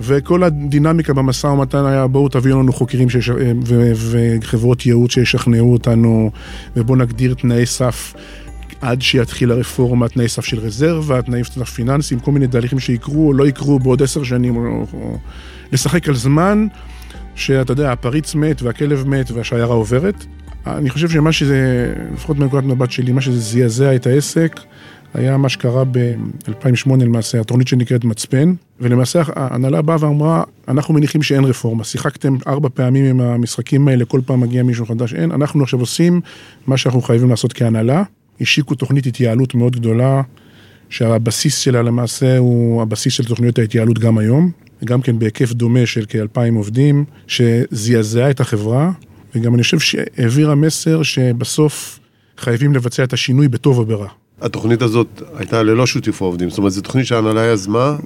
וכל 0.00 0.44
הדינמיקה 0.44 1.12
במשא 1.12 1.46
ומתן 1.46 1.86
היה 1.86 2.06
בואו 2.06 2.28
תביאו 2.28 2.60
לנו 2.60 2.72
חוקרים 2.72 3.10
שיש, 3.10 3.30
ו, 3.64 3.92
וחברות 3.96 4.86
ייעוץ 4.86 5.12
שישכנעו 5.12 5.72
אותנו 5.72 6.30
ובואו 6.76 6.98
נגדיר 6.98 7.34
תנאי 7.34 7.66
סף 7.66 8.14
עד 8.80 9.02
שיתחיל 9.02 9.50
הרפורמה, 9.50 10.08
תנאי 10.08 10.28
סף 10.28 10.44
של 10.44 10.58
רזרבה, 10.58 11.22
תנאי 11.22 11.44
סף 11.44 11.70
פיננסיים, 11.70 12.20
כל 12.20 12.30
מיני 12.30 12.46
תהליכים 12.46 12.78
שיקרו 12.78 13.28
או 13.28 13.32
לא 13.32 13.46
יקרו 13.46 13.78
בעוד 13.78 14.02
עשר 14.02 14.22
שנים, 14.22 14.56
או, 14.56 14.86
או 14.92 15.18
לשחק 15.72 16.08
על 16.08 16.14
זמן, 16.14 16.66
שאתה 17.34 17.72
יודע, 17.72 17.92
הפריץ 17.92 18.34
מת 18.34 18.62
והכלב 18.62 19.08
מת 19.08 19.30
והשיירה 19.30 19.74
עוברת. 19.74 20.24
אני 20.66 20.90
חושב 20.90 21.08
שמה 21.08 21.32
שזה, 21.32 21.92
לפחות 22.14 22.38
מנקודת 22.38 22.64
מבט 22.64 22.90
שלי, 22.90 23.12
מה 23.12 23.20
שזה 23.20 23.40
זעזע 23.40 23.94
את 23.94 24.06
העסק, 24.06 24.60
היה 25.14 25.36
מה 25.36 25.48
שקרה 25.48 25.84
ב-2008 25.84 26.90
למעשה, 27.00 27.40
התוכנית 27.40 27.68
שנקראת 27.68 28.04
מצפן, 28.04 28.54
ולמעשה 28.80 29.22
ההנהלה 29.36 29.82
באה 29.82 29.96
ואמרה, 30.00 30.42
אנחנו 30.68 30.94
מניחים 30.94 31.22
שאין 31.22 31.44
רפורמה, 31.44 31.84
שיחקתם 31.84 32.36
ארבע 32.46 32.68
פעמים 32.74 33.04
עם 33.04 33.20
המשחקים 33.20 33.88
האלה, 33.88 34.04
כל 34.04 34.20
פעם 34.26 34.40
מגיע 34.40 34.62
מישהו 34.62 34.86
חדש, 34.86 35.14
אין, 35.14 35.32
אנחנו 35.32 35.62
עכשיו 35.62 35.80
עושים 35.80 36.20
מה 36.66 36.76
שאנחנו 36.76 37.02
חייבים 37.02 37.30
לעשות 37.30 37.52
כהנהלה. 37.52 38.02
השיקו 38.40 38.74
תוכנית 38.74 39.06
התייעלות 39.06 39.54
מאוד 39.54 39.76
גדולה, 39.76 40.22
שהבסיס 40.88 41.58
שלה 41.58 41.82
למעשה 41.82 42.38
הוא 42.38 42.82
הבסיס 42.82 43.12
של 43.12 43.24
תוכניות 43.24 43.58
ההתייעלות 43.58 43.98
גם 43.98 44.18
היום, 44.18 44.50
גם 44.84 45.02
כן 45.02 45.18
בהיקף 45.18 45.52
דומה 45.52 45.86
של 45.86 46.04
כאלפיים 46.08 46.54
עובדים, 46.54 47.04
שזעזעה 47.26 48.30
את 48.30 48.40
החברה, 48.40 48.90
וגם 49.34 49.54
אני 49.54 49.62
חושב 49.62 49.78
שהעבירה 49.78 50.54
מסר 50.54 51.02
שבסוף 51.02 51.98
חייבים 52.38 52.74
לבצע 52.74 53.04
את 53.04 53.12
השינוי 53.12 53.48
בטוב 53.48 53.78
או 53.78 53.86
ברע. 53.86 54.08
התוכנית 54.40 54.82
הזאת 54.82 55.22
הייתה 55.36 55.62
ללא 55.62 55.86
שיתוף 55.86 56.22
העובדים, 56.22 56.50
זאת 56.50 56.58
אומרת, 56.58 56.72
זו 56.72 56.82
תוכנית 56.82 57.06
שההנהלה 57.06 57.46
יזמה. 57.46 57.96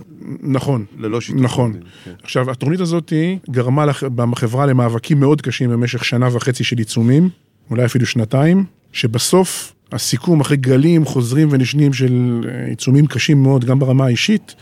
נכון. 0.42 0.84
ללא 0.98 1.20
שיתוף 1.20 1.40
נכון. 1.42 1.70
העובדים. 1.70 1.90
כן. 2.04 2.12
עכשיו, 2.22 2.50
התוכנית 2.50 2.80
הזאת 2.80 3.12
גרמה 3.50 3.86
לח... 3.86 4.04
בחברה 4.04 4.66
למאבקים 4.66 5.20
מאוד 5.20 5.42
קשים 5.42 5.70
במשך 5.70 6.04
שנה 6.04 6.28
וחצי 6.32 6.64
של 6.64 6.78
עיצומים, 6.78 7.28
אולי 7.70 7.84
אפילו 7.84 8.06
שנתיים, 8.06 8.64
שבסוף 8.92 9.72
הסיכום 9.92 10.40
אחרי 10.40 10.56
גלים 10.56 11.04
חוזרים 11.04 11.48
ונשנים 11.50 11.92
של 11.92 12.40
אה, 12.48 12.66
עיצומים 12.66 13.06
קשים 13.06 13.42
מאוד, 13.42 13.64
גם 13.64 13.78
ברמה 13.78 14.04
האישית, 14.04 14.54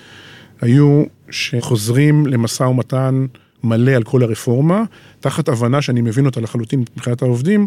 היו 0.60 1.04
שחוזרים 1.30 2.26
למשא 2.26 2.62
ומתן 2.62 3.26
מלא 3.64 3.90
על 3.90 4.02
כל 4.02 4.22
הרפורמה, 4.22 4.82
תחת 5.20 5.48
הבנה 5.48 5.82
שאני 5.82 6.00
מבין 6.00 6.26
אותה 6.26 6.40
לחלוטין 6.40 6.80
מבחינת 6.80 7.22
העובדים, 7.22 7.66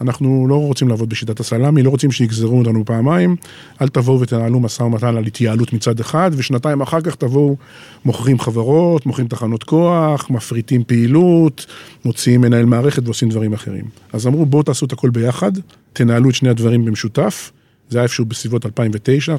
אנחנו 0.00 0.46
לא 0.48 0.54
רוצים 0.54 0.88
לעבוד 0.88 1.08
בשיטת 1.08 1.40
הסלאמי, 1.40 1.82
לא 1.82 1.90
רוצים 1.90 2.10
שיגזרו 2.10 2.58
אותנו 2.58 2.84
פעמיים, 2.84 3.36
אל 3.82 3.88
תבואו 3.88 4.20
ותנהלו 4.20 4.60
משא 4.60 4.82
ומתן 4.82 5.16
על 5.16 5.24
התייעלות 5.24 5.72
מצד 5.72 6.00
אחד, 6.00 6.30
ושנתיים 6.36 6.80
אחר 6.80 7.00
כך 7.00 7.14
תבואו, 7.14 7.56
מוכרים 8.04 8.38
חברות, 8.38 9.06
מוכרים 9.06 9.28
תחנות 9.28 9.64
כוח, 9.64 10.30
מפריטים 10.30 10.84
פעילות, 10.84 11.66
מוציאים 12.04 12.40
מנהל 12.40 12.64
מערכת 12.64 13.02
ועושים 13.04 13.28
דברים 13.28 13.52
אחרים. 13.52 13.84
אז 14.12 14.26
אמרו 14.26 14.46
בואו 14.46 14.62
תעשו 14.62 14.86
את 14.86 14.92
הכל 14.92 15.10
ביחד, 15.10 15.52
תנהלו 15.92 16.30
את 16.30 16.34
שני 16.34 16.48
הדברים 16.48 16.84
במשותף, 16.84 17.52
זה 17.90 17.98
היה 17.98 18.02
איפשהו 18.02 18.24
בסביבות 18.24 18.66
2009, 18.66 19.36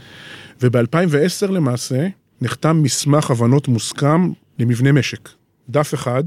וב-2010 0.61 1.51
למעשה 1.51 2.07
נחתם 2.41 2.83
מסמך 2.83 3.31
הבנות 3.31 3.67
מוסכם 3.67 4.29
למבנה 4.59 4.91
משק. 4.91 5.29
דף 5.69 5.93
אחד, 5.93 6.23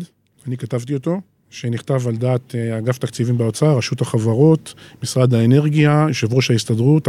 אני 0.47 0.57
כתבתי 0.57 0.95
אותו, 0.95 1.21
שנכתב 1.51 2.09
על 2.09 2.17
דעת 2.17 2.55
אה, 2.55 2.79
אגף 2.79 2.99
תקציבים 2.99 3.39
באוצר, 3.39 3.77
רשות 3.77 4.01
החברות, 4.01 4.75
משרד 5.03 5.35
האנרגיה, 5.35 6.05
יושב 6.09 6.33
ראש 6.33 6.51
ההסתדרות, 6.51 7.09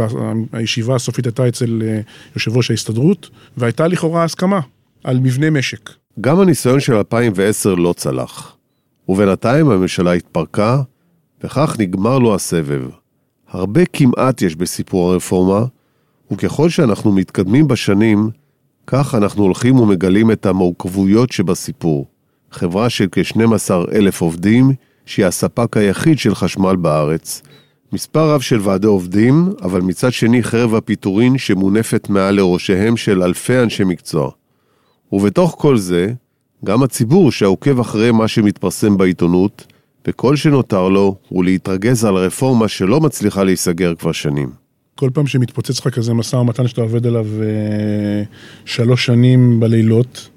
הישיבה 0.52 0.94
הסופית 0.94 1.26
הייתה 1.26 1.48
אצל 1.48 1.82
אה, 1.86 2.00
יושב 2.34 2.56
ראש 2.56 2.70
ההסתדרות, 2.70 3.30
והייתה 3.56 3.88
לכאורה 3.88 4.24
הסכמה 4.24 4.60
על 5.04 5.18
מבנה 5.18 5.50
משק. 5.50 5.90
גם 6.20 6.40
הניסיון 6.40 6.80
של 6.80 6.94
2010 6.94 7.74
לא 7.74 7.94
צלח, 7.96 8.56
ובינתיים 9.08 9.70
הממשלה 9.70 10.12
התפרקה, 10.12 10.82
וכך 11.44 11.76
נגמר 11.78 12.18
לו 12.18 12.34
הסבב. 12.34 12.82
הרבה 13.48 13.80
כמעט 13.92 14.42
יש 14.42 14.56
בסיפור 14.56 15.12
הרפורמה, 15.12 15.64
וככל 16.30 16.68
שאנחנו 16.68 17.12
מתקדמים 17.12 17.68
בשנים, 17.68 18.30
כך 18.86 19.14
אנחנו 19.14 19.42
הולכים 19.42 19.80
ומגלים 19.80 20.30
את 20.30 20.46
המורכבויות 20.46 21.32
שבסיפור. 21.32 22.13
חברה 22.54 22.90
של 22.90 23.06
כ-12 23.12 23.70
אלף 23.92 24.20
עובדים, 24.20 24.72
שהיא 25.06 25.26
הספק 25.26 25.76
היחיד 25.76 26.18
של 26.18 26.34
חשמל 26.34 26.76
בארץ. 26.76 27.42
מספר 27.92 28.30
רב 28.30 28.40
של 28.40 28.60
ועדי 28.62 28.86
עובדים, 28.86 29.52
אבל 29.62 29.80
מצד 29.80 30.12
שני 30.12 30.42
חרב 30.42 30.74
הפיטורין 30.74 31.38
שמונפת 31.38 32.08
מעל 32.08 32.34
לראשיהם 32.34 32.96
של 32.96 33.22
אלפי 33.22 33.58
אנשי 33.58 33.84
מקצוע. 33.84 34.30
ובתוך 35.12 35.54
כל 35.58 35.76
זה, 35.76 36.12
גם 36.64 36.82
הציבור 36.82 37.32
שעוקב 37.32 37.80
אחרי 37.80 38.10
מה 38.10 38.28
שמתפרסם 38.28 38.96
בעיתונות, 38.96 39.66
וכל 40.06 40.36
שנותר 40.36 40.88
לו 40.88 41.16
הוא 41.28 41.44
להתרגז 41.44 42.04
על 42.04 42.14
רפורמה 42.14 42.68
שלא 42.68 43.00
מצליחה 43.00 43.44
להיסגר 43.44 43.94
כבר 43.94 44.12
שנים. 44.12 44.50
כל 44.94 45.10
פעם 45.14 45.26
שמתפוצץ 45.26 45.80
לך 45.80 45.88
כזה 45.88 46.14
משא 46.14 46.36
ומתן 46.36 46.68
שאתה 46.68 46.80
עובד 46.80 47.06
עליו 47.06 47.26
אה, 47.42 48.22
שלוש 48.64 49.06
שנים 49.06 49.60
בלילות, 49.60 50.28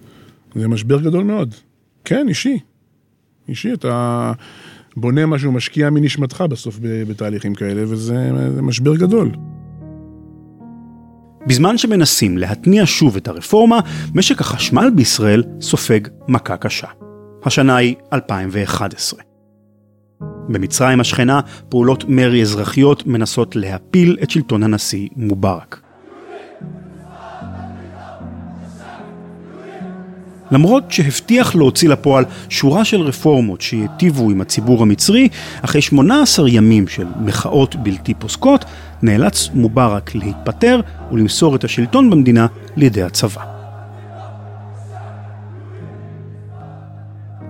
זה 0.56 0.68
משבר 0.68 1.02
גדול 1.02 1.24
מאוד. 1.24 1.56
כן, 2.08 2.28
אישי. 2.30 2.60
אישי, 3.48 3.74
אתה 3.74 4.32
בונה 4.96 5.26
משהו, 5.26 5.52
משקיע 5.52 5.90
מנשמתך 5.90 6.44
בסוף 6.50 6.80
בתהליכים 6.82 7.56
כאלה, 7.56 7.84
וזה 7.88 8.32
משבר 8.62 8.96
גדול. 8.96 9.32
בזמן 11.48 11.78
שמנסים 11.78 12.38
להתניע 12.38 12.84
שוב 12.86 13.16
את 13.16 13.28
הרפורמה, 13.28 13.80
משק 14.16 14.42
החשמל 14.42 14.90
בישראל 14.96 15.44
סופג 15.62 16.00
מכה 16.28 16.58
קשה. 16.58 16.88
השנה 17.44 17.76
היא 17.76 17.96
2011. 18.14 19.20
במצרים 20.50 21.00
השכנה, 21.00 21.40
פעולות 21.70 22.04
מרי 22.08 22.42
אזרחיות 22.42 23.08
מנסות 23.08 23.56
להפיל 23.56 24.18
את 24.24 24.30
שלטון 24.30 24.64
הנשיא 24.64 25.08
מובארק. 25.16 25.87
למרות 30.52 30.92
שהבטיח 30.92 31.56
להוציא 31.56 31.90
לפועל 31.90 32.26
שורה 32.50 32.86
של 32.86 33.02
רפורמות 33.02 33.62
שייטיבו 33.62 34.30
עם 34.30 34.42
הציבור 34.42 34.82
המצרי, 34.82 35.28
אחרי 35.62 35.82
18 35.82 36.50
ימים 36.50 36.88
של 36.88 37.06
מחאות 37.22 37.76
בלתי 37.76 38.14
פוסקות, 38.14 38.66
נאלץ 39.02 39.50
מובארק 39.54 40.16
להתפטר 40.16 40.80
ולמסור 41.12 41.56
את 41.56 41.64
השלטון 41.64 42.10
במדינה 42.10 42.48
לידי 42.76 43.04
הצבא. 43.04 43.42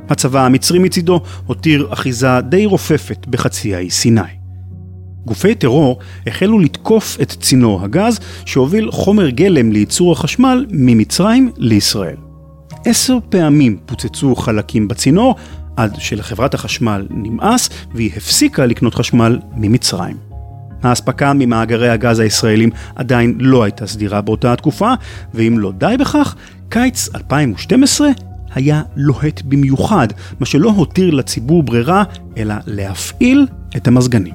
הצבא 0.09 0.45
המצרי 0.45 0.79
מצידו 0.79 1.21
הותיר 1.45 1.87
אחיזה 1.93 2.41
די 2.41 2.65
רופפת 2.65 3.27
בחצי 3.27 3.75
האי 3.75 3.89
סיני. 3.89 4.21
גופי 5.25 5.55
טרור 5.55 5.99
החלו 6.27 6.59
לתקוף 6.59 7.17
את 7.21 7.31
צינור 7.31 7.83
הגז 7.83 8.19
שהוביל 8.45 8.91
חומר 8.91 9.29
גלם 9.29 9.71
לייצור 9.71 10.11
החשמל 10.11 10.65
ממצרים 10.69 11.51
לישראל. 11.57 12.26
עשר 12.85 13.17
פעמים 13.29 13.77
פוצצו 13.85 14.35
חלקים 14.35 14.87
בצינור, 14.87 15.35
עד 15.75 15.95
שלחברת 15.99 16.53
החשמל 16.53 17.07
נמאס 17.09 17.69
והיא 17.93 18.11
הפסיקה 18.17 18.65
לקנות 18.65 18.95
חשמל 18.95 19.39
ממצרים. 19.55 20.17
האספקה 20.83 21.33
ממאגרי 21.33 21.89
הגז 21.89 22.19
הישראלים 22.19 22.69
עדיין 22.95 23.37
לא 23.39 23.63
הייתה 23.63 23.87
סדירה 23.87 24.21
באותה 24.21 24.53
התקופה, 24.53 24.93
ואם 25.33 25.59
לא 25.59 25.71
די 25.71 25.95
בכך, 25.99 26.35
קיץ 26.69 27.09
2012 27.15 28.09
היה 28.55 28.81
לוהט 28.95 29.41
במיוחד, 29.41 30.07
מה 30.39 30.45
שלא 30.45 30.69
הותיר 30.69 31.11
לציבור 31.11 31.63
ברירה, 31.63 32.03
אלא 32.37 32.55
להפעיל 32.67 33.47
את 33.77 33.87
המזגנים. 33.87 34.33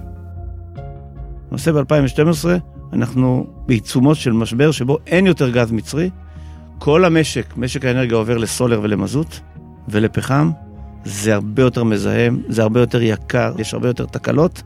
למעשה 1.50 1.72
ב-2012 1.72 2.48
אנחנו 2.92 3.46
בעיצומו 3.66 4.14
של 4.14 4.33
משבר 4.33 4.70
שבו 4.70 4.98
אין 5.07 5.26
יותר 5.26 5.50
גז 5.50 5.72
מצרי, 5.72 6.11
כל 6.84 7.04
המשק, 7.04 7.56
משק 7.56 7.84
האנרגיה 7.84 8.16
עובר 8.16 8.38
לסולר 8.38 8.80
ולמזוט 8.82 9.36
ולפחם, 9.88 10.50
זה 11.04 11.34
הרבה 11.34 11.62
יותר 11.62 11.84
מזהם, 11.84 12.42
זה 12.48 12.62
הרבה 12.62 12.80
יותר 12.80 13.02
יקר, 13.02 13.52
יש 13.58 13.74
הרבה 13.74 13.88
יותר 13.88 14.06
תקלות, 14.06 14.62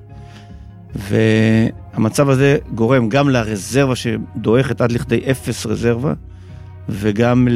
והמצב 0.95 2.31
הזה 2.31 2.59
גורם 2.75 3.09
גם 3.09 3.29
לרזרבה 3.29 3.97
שדועכת 3.97 4.81
עד 4.81 4.93
לכדי 4.93 5.31
אפס 5.31 5.67
רזרבה, 5.67 6.13
וגם 6.89 7.49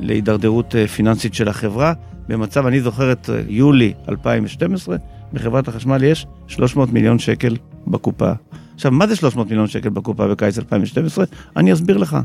להידרדרות 0.00 0.74
אה, 0.76 0.88
פיננסית 0.88 1.34
של 1.34 1.48
החברה. 1.48 1.92
במצב, 2.28 2.66
אני 2.66 2.80
זוכר 2.80 3.12
את 3.12 3.30
אה, 3.30 3.40
יולי 3.48 3.92
2012, 4.08 4.96
בחברת 5.32 5.68
החשמל 5.68 6.02
יש 6.02 6.26
300 6.46 6.92
מיליון 6.92 7.18
שקל 7.18 7.56
בקופה. 7.86 8.32
עכשיו, 8.74 8.92
מה 8.92 9.06
זה 9.06 9.16
300 9.16 9.48
מיליון 9.48 9.66
שקל 9.66 9.88
בקופה 9.88 10.28
בקיץ 10.28 10.58
2012? 10.58 11.24
אני 11.56 11.72
אסביר 11.72 11.96
לך. 11.96 12.18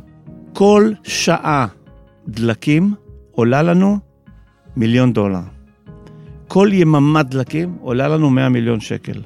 כל 0.54 0.92
שעה 1.04 1.68
דלקים 2.28 2.94
עולה 3.32 3.62
לנו 3.62 3.98
מיליון 4.76 5.14
דולר. 5.14 5.40
כל 6.48 6.70
יממה 6.72 7.24
דלקים 7.24 7.78
עולה 7.82 8.08
לנו 8.08 8.30
100 8.30 8.50
מיליון 8.50 8.80
שקל. 8.80 9.22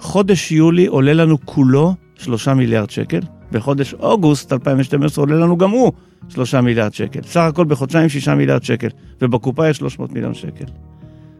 חודש 0.00 0.52
יולי 0.52 0.86
עולה 0.86 1.12
לנו 1.12 1.36
כולו 1.44 1.94
3 2.14 2.48
מיליארד 2.48 2.90
שקל, 2.90 3.20
וחודש 3.52 3.94
אוגוסט 3.94 4.52
2012 4.52 5.22
עולה 5.24 5.36
לנו 5.36 5.58
גם 5.58 5.70
הוא 5.70 5.92
3 6.28 6.54
מיליארד 6.54 6.94
שקל. 6.94 7.22
סך 7.22 7.40
הכל 7.40 7.64
בחודשיים 7.64 8.08
6 8.08 8.28
מיליארד 8.28 8.62
שקל, 8.62 8.88
ובקופה 9.22 9.68
יש 9.68 9.76
300 9.76 10.12
מיליון 10.12 10.34
שקל. 10.34 10.64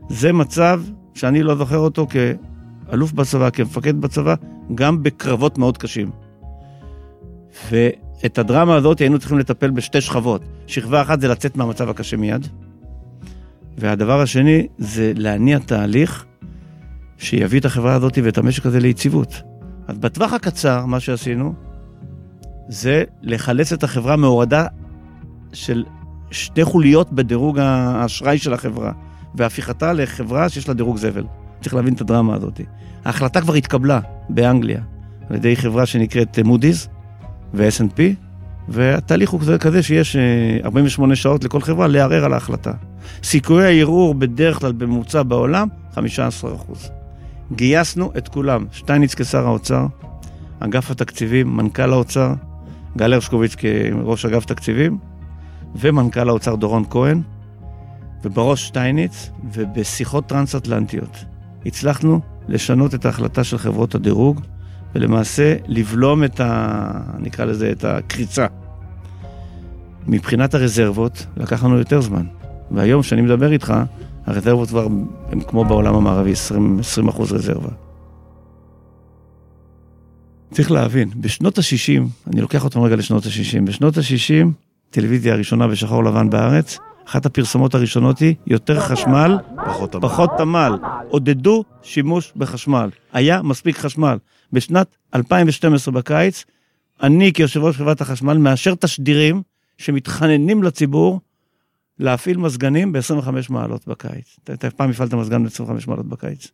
זה 0.08 0.32
מצב 0.32 0.82
שאני 1.14 1.42
לא 1.42 1.54
זוכר 1.54 1.78
אותו 1.78 2.06
כאלוף 2.06 3.12
בצבא, 3.12 3.50
כמפקד 3.50 4.00
בצבא, 4.00 4.34
גם 4.74 5.02
בקרבות 5.02 5.58
מאוד 5.58 5.78
קשים. 5.78 6.10
ו... 7.70 7.88
את 8.26 8.38
הדרמה 8.38 8.76
הזאת 8.76 8.98
היינו 8.98 9.18
צריכים 9.18 9.38
לטפל 9.38 9.70
בשתי 9.70 10.00
שכבות. 10.00 10.42
שכבה 10.66 11.02
אחת 11.02 11.20
זה 11.20 11.28
לצאת 11.28 11.56
מהמצב 11.56 11.88
הקשה 11.88 12.16
מיד, 12.16 12.46
והדבר 13.78 14.20
השני 14.20 14.66
זה 14.78 15.12
להניע 15.16 15.58
תהליך 15.58 16.24
שיביא 17.18 17.60
את 17.60 17.64
החברה 17.64 17.94
הזאת 17.94 18.18
ואת 18.24 18.38
המשק 18.38 18.66
הזה 18.66 18.80
ליציבות. 18.80 19.42
אז 19.86 19.98
בטווח 19.98 20.32
הקצר, 20.32 20.86
מה 20.86 21.00
שעשינו, 21.00 21.54
זה 22.68 23.04
לחלץ 23.22 23.72
את 23.72 23.82
החברה 23.82 24.16
מהורדה 24.16 24.66
של 25.52 25.84
שתי 26.30 26.64
חוליות 26.64 27.12
בדירוג 27.12 27.58
האשראי 27.58 28.38
של 28.38 28.52
החברה, 28.52 28.92
והפיכתה 29.34 29.92
לחברה 29.92 30.48
שיש 30.48 30.68
לה 30.68 30.74
דירוג 30.74 30.96
זבל. 30.96 31.24
צריך 31.60 31.74
להבין 31.74 31.94
את 31.94 32.00
הדרמה 32.00 32.34
הזאת. 32.34 32.60
ההחלטה 33.04 33.40
כבר 33.40 33.54
התקבלה 33.54 34.00
באנגליה 34.28 34.80
על 35.30 35.36
ידי 35.36 35.56
חברה 35.56 35.86
שנקראת 35.86 36.38
מודי'ס, 36.38 36.88
ו-S&P, 37.54 38.00
והתהליך 38.68 39.30
הוא 39.30 39.40
כזה 39.60 39.82
שיש 39.82 40.16
48 40.64 41.10
אה, 41.10 41.16
שעות 41.16 41.44
לכל 41.44 41.60
חברה 41.60 41.86
לערער 41.86 42.24
על 42.24 42.32
ההחלטה. 42.32 42.72
סיכויי 43.22 43.66
הערעור 43.66 44.14
בדרך 44.14 44.58
כלל 44.58 44.72
בממוצע 44.72 45.22
בעולם, 45.22 45.68
15%. 45.94 45.98
גייסנו 47.52 48.12
את 48.18 48.28
כולם, 48.28 48.64
שטייניץ 48.72 49.14
כשר 49.14 49.46
האוצר, 49.46 49.86
אגף 50.60 50.90
התקציבים, 50.90 51.56
מנכ"ל 51.56 51.92
האוצר, 51.92 52.34
גל 52.96 53.12
הרשקוביץ 53.12 53.54
כראש 53.54 54.26
אגף 54.26 54.44
תקציבים, 54.44 54.98
ומנכ"ל 55.76 56.28
האוצר 56.28 56.54
דורון 56.54 56.84
כהן, 56.90 57.22
ובראש 58.24 58.66
שטייניץ, 58.66 59.30
ובשיחות 59.52 60.26
טרנס-אטלנטיות. 60.26 61.24
הצלחנו 61.66 62.20
לשנות 62.48 62.94
את 62.94 63.06
ההחלטה 63.06 63.44
של 63.44 63.58
חברות 63.58 63.94
הדירוג, 63.94 64.40
ולמעשה 64.94 65.56
לבלום 65.66 66.24
את 66.24 66.40
ה... 66.40 66.90
נקרא 67.18 67.44
לזה, 67.44 67.70
את 67.70 67.84
הקריצה. 67.84 68.46
מבחינת 70.06 70.54
הרזרבות, 70.54 71.26
לקח 71.36 71.64
לנו 71.64 71.78
יותר 71.78 72.00
זמן. 72.00 72.26
והיום, 72.70 73.02
כשאני 73.02 73.22
מדבר 73.22 73.52
איתך, 73.52 73.74
הרזרבות 74.26 74.68
כבר 74.68 74.86
הם 75.32 75.40
כמו 75.40 75.64
בעולם 75.64 75.94
המערבי, 75.94 76.32
20, 76.32 76.78
20 76.80 77.08
אחוז 77.08 77.32
רזרבה. 77.32 77.68
צריך 80.50 80.70
להבין, 80.70 81.10
בשנות 81.20 81.58
ה-60, 81.58 82.02
אני 82.32 82.40
לוקח 82.40 82.64
אותם 82.64 82.80
רגע 82.80 82.96
לשנות 82.96 83.26
ה-60, 83.26 83.60
בשנות 83.64 83.96
ה-60, 83.96 84.46
טלוויזיה 84.90 85.34
הראשונה 85.34 85.68
בשחור 85.68 86.04
לבן 86.04 86.30
בארץ, 86.30 86.78
אחת 87.08 87.26
הפרסומות 87.26 87.74
הראשונות 87.74 88.18
היא 88.18 88.34
יותר 88.46 88.80
חשמל, 88.80 89.38
פחות 89.68 89.92
תמ"ל. 89.92 90.00
פחות 90.00 90.30
תמ"ל. 90.38 90.78
עודדו 91.08 91.64
שימוש 91.82 92.32
בחשמל. 92.36 92.90
היה 93.12 93.42
מספיק 93.42 93.78
חשמל. 93.78 94.18
בשנת 94.52 94.96
2012 95.14 95.94
בקיץ, 95.94 96.44
אני 97.02 97.32
כיושב 97.32 97.60
ראש 97.60 97.76
חברת 97.76 98.00
החשמל 98.00 98.36
מאשר 98.36 98.74
תשדירים 98.74 99.42
שמתחננים 99.78 100.62
לציבור 100.62 101.20
להפעיל 101.98 102.36
מזגנים 102.36 102.92
ב-25 102.92 103.28
מעלות 103.50 103.88
בקיץ. 103.88 104.36
אתה 104.44 104.52
אתה 104.52 104.70
פעם 104.70 104.90
הפעלת 104.90 105.14
מזגן 105.14 105.44
ב-25 105.44 105.70
מעלות 105.86 106.06
בקיץ. 106.06 106.48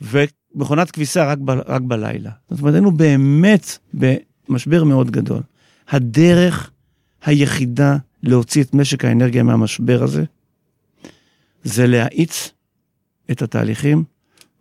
ומכונת 0.00 0.90
כביסה 0.90 1.26
רק, 1.26 1.38
ב, 1.38 1.50
רק 1.50 1.82
בלילה. 1.82 2.30
זאת 2.50 2.60
אומרת, 2.60 2.74
היינו 2.74 2.92
באמת 2.92 3.78
במשבר 3.94 4.84
מאוד 4.84 5.10
גדול. 5.10 5.42
הדרך 5.88 6.70
היחידה 7.24 7.96
להוציא 8.22 8.62
את 8.62 8.74
משק 8.74 9.04
האנרגיה 9.04 9.42
מהמשבר 9.42 10.02
הזה, 10.02 10.24
זה 11.64 11.86
להאיץ 11.86 12.50
את 13.30 13.42
התהליכים 13.42 14.04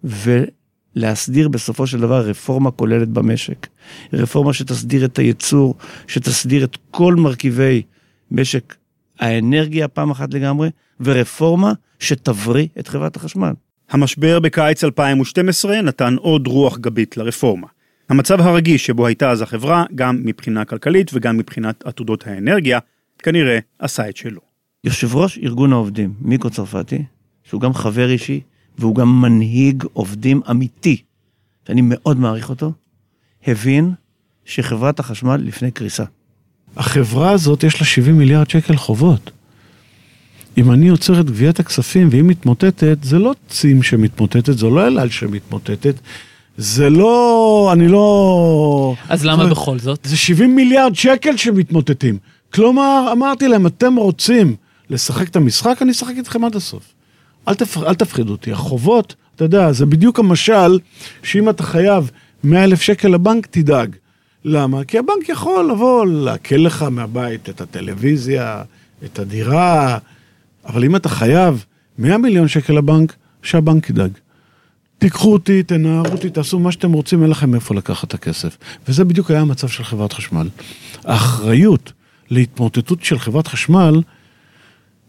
ולהסדיר 0.03 1.47
בסופו 1.47 1.87
של 1.87 1.99
דבר 1.99 2.21
רפורמה 2.21 2.71
כוללת 2.71 3.07
במשק. 3.07 3.67
רפורמה 4.13 4.53
שתסדיר 4.53 5.05
את 5.05 5.19
הייצור, 5.19 5.75
שתסדיר 6.07 6.63
את 6.63 6.77
כל 6.91 7.15
מרכיבי 7.15 7.81
משק 8.31 8.75
האנרגיה 9.19 9.87
פעם 9.87 10.11
אחת 10.11 10.33
לגמרי, 10.33 10.69
ורפורמה 10.99 11.73
שתבריא 11.99 12.67
את 12.79 12.87
חברת 12.87 13.15
החשמל. 13.15 13.53
המשבר 13.89 14.39
בקיץ 14.39 14.83
2012 14.83 15.81
נתן 15.81 16.15
עוד 16.15 16.47
רוח 16.47 16.77
גבית 16.77 17.17
לרפורמה. 17.17 17.67
המצב 18.09 18.41
הרגיש 18.41 18.85
שבו 18.85 19.07
הייתה 19.07 19.31
אז 19.31 19.41
החברה, 19.41 19.85
גם 19.95 20.21
מבחינה 20.23 20.65
כלכלית 20.65 21.11
וגם 21.13 21.37
מבחינת 21.37 21.83
עתודות 21.85 22.27
האנרגיה, 22.27 22.79
כנראה 23.19 23.59
עשה 23.79 24.09
את 24.09 24.17
שלו. 24.17 24.52
יושב 24.83 25.15
ראש 25.15 25.37
ארגון 25.43 25.73
העובדים, 25.73 26.13
מיקו 26.21 26.49
צרפתי, 26.49 27.03
שהוא 27.43 27.61
גם 27.61 27.73
חבר 27.73 28.09
אישי, 28.09 28.41
והוא 28.77 28.95
גם 28.95 29.21
מנהיג 29.21 29.83
עובדים 29.93 30.41
אמיתי, 30.49 31.01
שאני 31.67 31.81
מאוד 31.83 32.19
מעריך 32.19 32.49
אותו, 32.49 32.71
הבין 33.47 33.93
שחברת 34.45 34.99
החשמל 34.99 35.35
לפני 35.35 35.71
קריסה. 35.71 36.03
החברה 36.77 37.31
הזאת 37.31 37.63
יש 37.63 37.79
לה 37.81 37.85
70 37.85 38.17
מיליארד 38.17 38.49
שקל 38.49 38.75
חובות. 38.75 39.31
אם 40.57 40.71
אני 40.71 40.89
עוצר 40.89 41.19
את 41.19 41.25
גביית 41.25 41.59
הכספים 41.59 42.07
והיא 42.11 42.23
מתמוטטת, 42.23 42.97
זה 43.03 43.19
לא 43.19 43.35
צים 43.47 43.83
שמתמוטטת, 43.83 44.57
זו 44.57 44.69
לא 44.69 44.87
אלעל 44.87 45.09
שמתמוטטת, 45.09 45.95
זה 46.57 46.89
לא, 46.89 47.69
אני 47.73 47.87
לא... 47.87 48.95
אז 49.09 49.25
למה 49.25 49.47
בכל 49.47 49.79
זאת? 49.79 49.99
זה 50.03 50.17
70 50.17 50.55
מיליארד 50.55 50.95
שקל 50.95 51.37
שמתמוטטים. 51.37 52.17
כלומר, 52.53 53.09
אמרתי 53.11 53.47
להם, 53.47 53.67
אתם 53.67 53.95
רוצים 53.95 54.55
לשחק 54.93 55.29
את 55.29 55.35
המשחק, 55.35 55.81
אני 55.81 55.91
אשחק 55.91 56.13
איתכם 56.17 56.45
עד 56.45 56.55
הסוף. 56.55 56.83
אל, 57.47 57.53
תפ... 57.53 57.77
אל 57.77 57.95
תפחידו 57.95 58.31
אותי. 58.31 58.51
החובות, 58.51 59.15
אתה 59.35 59.43
יודע, 59.43 59.71
זה 59.71 59.85
בדיוק 59.85 60.19
המשל, 60.19 60.79
שאם 61.23 61.49
אתה 61.49 61.63
חייב 61.63 62.11
100 62.43 62.63
אלף 62.63 62.81
שקל 62.81 63.07
לבנק, 63.07 63.45
תדאג. 63.45 63.95
למה? 64.45 64.83
כי 64.83 64.97
הבנק 64.97 65.29
יכול 65.29 65.71
לבוא, 65.71 66.05
לעקל 66.05 66.55
לך 66.55 66.81
מהבית 66.81 67.49
את 67.49 67.61
הטלוויזיה, 67.61 68.63
את 69.05 69.19
הדירה, 69.19 69.97
אבל 70.65 70.83
אם 70.83 70.95
אתה 70.95 71.09
חייב 71.09 71.65
100 71.97 72.17
מיליון 72.17 72.47
שקל 72.47 72.73
לבנק, 72.73 73.15
שהבנק 73.43 73.89
ידאג. 73.89 74.11
תיקחו 74.97 75.33
אותי, 75.33 75.63
תנערו 75.63 76.11
אותי, 76.11 76.29
תעשו 76.29 76.59
מה 76.59 76.71
שאתם 76.71 76.91
רוצים, 76.91 77.21
אין 77.21 77.29
לכם 77.29 77.51
מאיפה 77.51 77.75
לקחת 77.75 78.07
את 78.07 78.13
הכסף. 78.13 78.57
וזה 78.87 79.03
בדיוק 79.03 79.31
היה 79.31 79.41
המצב 79.41 79.67
של 79.67 79.83
חברת 79.83 80.13
חשמל. 80.13 80.49
האחריות 81.03 81.93
להתמוטטות 82.29 83.03
של 83.03 83.19
חברת 83.19 83.47
חשמל 83.47 84.01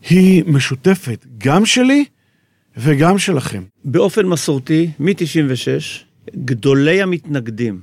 היא 0.08 0.44
משותפת, 0.46 1.26
גם 1.38 1.66
שלי 1.66 2.04
וגם 2.76 3.18
שלכם. 3.18 3.62
באופן 3.84 4.26
מסורתי, 4.26 4.90
מ-96, 4.98 6.04
גדולי 6.36 7.02
המתנגדים 7.02 7.80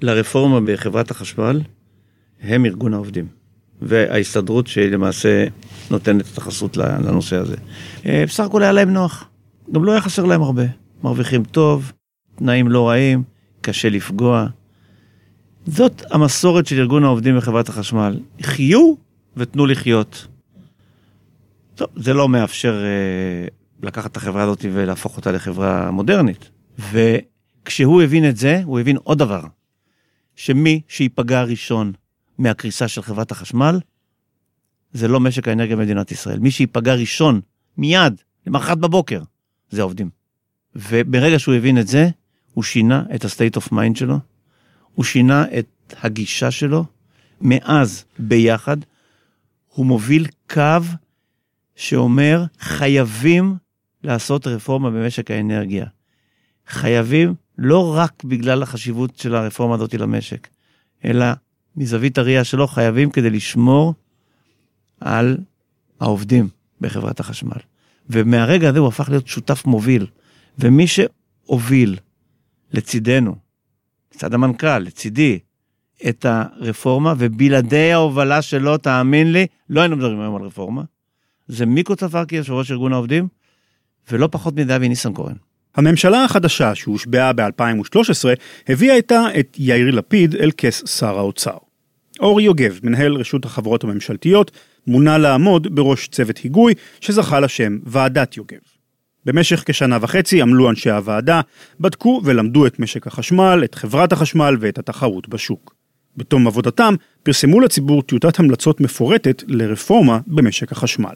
לרפורמה 0.00 0.60
בחברת 0.60 1.10
החשמל 1.10 1.60
הם 2.42 2.64
ארגון 2.64 2.94
העובדים. 2.94 3.26
וההסתדרות 3.82 4.66
שלמעשה 4.66 5.46
נותנת 5.90 6.24
את 6.32 6.38
החסות 6.38 6.76
לנושא 6.76 7.36
הזה. 7.36 7.56
אה, 8.06 8.24
בסך 8.26 8.44
הכל 8.44 8.62
היה 8.62 8.72
להם 8.72 8.90
נוח. 8.90 9.28
גם 9.72 9.84
לא 9.84 9.92
היה 9.92 10.00
חסר 10.00 10.24
להם 10.24 10.42
הרבה. 10.42 10.64
מרוויחים 11.04 11.44
טוב, 11.44 11.92
תנאים 12.36 12.68
לא 12.68 12.88
רעים, 12.88 13.22
קשה 13.60 13.88
לפגוע. 13.88 14.46
זאת 15.66 16.02
המסורת 16.10 16.66
של 16.66 16.78
ארגון 16.78 17.04
העובדים 17.04 17.36
בחברת 17.36 17.68
החשמל. 17.68 18.20
חיו 18.42 18.94
ותנו 19.36 19.66
לחיות. 19.66 20.26
טוב, 21.82 21.90
זה 21.96 22.14
לא 22.14 22.28
מאפשר 22.28 22.84
אה, 22.84 23.48
לקחת 23.82 24.10
את 24.10 24.16
החברה 24.16 24.42
הזאת 24.42 24.64
ולהפוך 24.72 25.16
אותה 25.16 25.32
לחברה 25.32 25.90
מודרנית. 25.90 26.50
וכשהוא 26.92 28.02
הבין 28.02 28.28
את 28.28 28.36
זה, 28.36 28.60
הוא 28.64 28.80
הבין 28.80 28.96
עוד 28.96 29.18
דבר. 29.18 29.42
שמי 30.36 30.80
שייפגע 30.88 31.42
ראשון 31.42 31.92
מהקריסה 32.38 32.88
של 32.88 33.02
חברת 33.02 33.30
החשמל, 33.30 33.80
זה 34.92 35.08
לא 35.08 35.20
משק 35.20 35.48
האנרגיה 35.48 35.76
במדינת 35.76 36.12
ישראל. 36.12 36.38
מי 36.38 36.50
שייפגע 36.50 36.94
ראשון, 36.94 37.40
מיד, 37.78 38.22
למחרת 38.46 38.78
בבוקר, 38.78 39.22
זה 39.70 39.80
העובדים. 39.80 40.10
וברגע 40.74 41.38
שהוא 41.38 41.54
הבין 41.54 41.78
את 41.78 41.88
זה, 41.88 42.08
הוא 42.54 42.64
שינה 42.64 43.02
את 43.14 43.24
ה-state 43.24 43.60
of 43.60 43.72
mind 43.72 43.98
שלו, 43.98 44.18
הוא 44.94 45.04
שינה 45.04 45.44
את 45.58 45.94
הגישה 46.02 46.50
שלו. 46.50 46.84
מאז, 47.40 48.04
ביחד, 48.18 48.76
הוא 49.68 49.86
מוביל 49.86 50.26
קו 50.50 50.80
שאומר, 51.76 52.44
חייבים 52.58 53.54
לעשות 54.04 54.46
רפורמה 54.46 54.90
במשק 54.90 55.30
האנרגיה. 55.30 55.86
חייבים, 56.66 57.34
לא 57.58 57.96
רק 57.96 58.24
בגלל 58.24 58.62
החשיבות 58.62 59.18
של 59.18 59.34
הרפורמה 59.34 59.74
הזאת 59.74 59.94
למשק, 59.94 60.48
אלא 61.04 61.26
מזווית 61.76 62.18
הראייה 62.18 62.44
שלו, 62.44 62.66
חייבים 62.66 63.10
כדי 63.10 63.30
לשמור 63.30 63.94
על 65.00 65.36
העובדים 66.00 66.48
בחברת 66.80 67.20
החשמל. 67.20 67.58
ומהרגע 68.10 68.68
הזה 68.68 68.78
הוא 68.78 68.88
הפך 68.88 69.08
להיות 69.08 69.26
שותף 69.26 69.62
מוביל. 69.66 70.06
ומי 70.58 70.86
שהוביל 70.86 71.98
לצידנו, 72.72 73.36
לצד 74.14 74.34
המנכ"ל, 74.34 74.78
לצידי, 74.78 75.38
את 76.08 76.26
הרפורמה, 76.28 77.14
ובלעדי 77.18 77.92
ההובלה 77.92 78.42
שלו, 78.42 78.78
תאמין 78.78 79.32
לי, 79.32 79.46
לא 79.70 79.80
היינו 79.80 79.96
מדברים 79.96 80.20
היום 80.20 80.36
על 80.36 80.42
רפורמה. 80.42 80.82
זה 81.52 81.66
מיקו 81.66 81.96
צפרקי, 81.96 82.36
יושב 82.36 82.52
ראש 82.52 82.70
ארגון 82.70 82.92
העובדים, 82.92 83.28
ולא 84.10 84.28
פחות 84.30 84.56
מדבי 84.56 84.88
ניסנקורן. 84.88 85.34
הממשלה 85.76 86.24
החדשה 86.24 86.74
שהושבעה 86.74 87.32
ב-2013 87.32 88.28
הביאה 88.68 88.94
איתה 88.94 89.26
את 89.40 89.56
יאיר 89.58 89.90
לפיד 89.90 90.34
אל 90.34 90.50
כס 90.56 90.98
שר 90.98 91.18
האוצר. 91.18 91.56
אורי 92.20 92.42
יוגב, 92.42 92.78
מנהל 92.82 93.14
רשות 93.14 93.44
החברות 93.44 93.84
הממשלתיות, 93.84 94.50
מונה 94.86 95.18
לעמוד 95.18 95.74
בראש 95.74 96.08
צוות 96.08 96.38
היגוי 96.38 96.74
שזכה 97.00 97.40
לשם 97.40 97.78
ועדת 97.84 98.36
יוגב. 98.36 98.58
במשך 99.24 99.62
כשנה 99.66 99.98
וחצי 100.00 100.42
עמלו 100.42 100.70
אנשי 100.70 100.90
הוועדה, 100.90 101.40
בדקו 101.80 102.20
ולמדו 102.24 102.66
את 102.66 102.78
משק 102.78 103.06
החשמל, 103.06 103.60
את 103.64 103.74
חברת 103.74 104.12
החשמל 104.12 104.56
ואת 104.60 104.78
התחרות 104.78 105.28
בשוק. 105.28 105.74
בתום 106.16 106.46
עבודתם 106.46 106.94
פרסמו 107.22 107.60
לציבור 107.60 108.02
טיוטת 108.02 108.38
המלצות 108.38 108.80
מפורטת 108.80 109.42
לרפורמה 109.46 110.18
במשק 110.26 110.72
החשמל. 110.72 111.14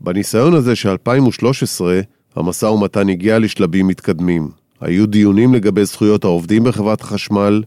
בניסיון 0.00 0.54
הזה 0.54 0.76
של 0.76 0.88
2013, 0.88 2.00
המשא 2.36 2.66
ומתן 2.66 3.08
הגיע 3.08 3.38
לשלבים 3.38 3.86
מתקדמים. 3.86 4.50
היו 4.80 5.06
דיונים 5.06 5.54
לגבי 5.54 5.84
זכויות 5.84 6.24
העובדים 6.24 6.64
בחברת 6.64 7.00
החשמל, 7.00 7.62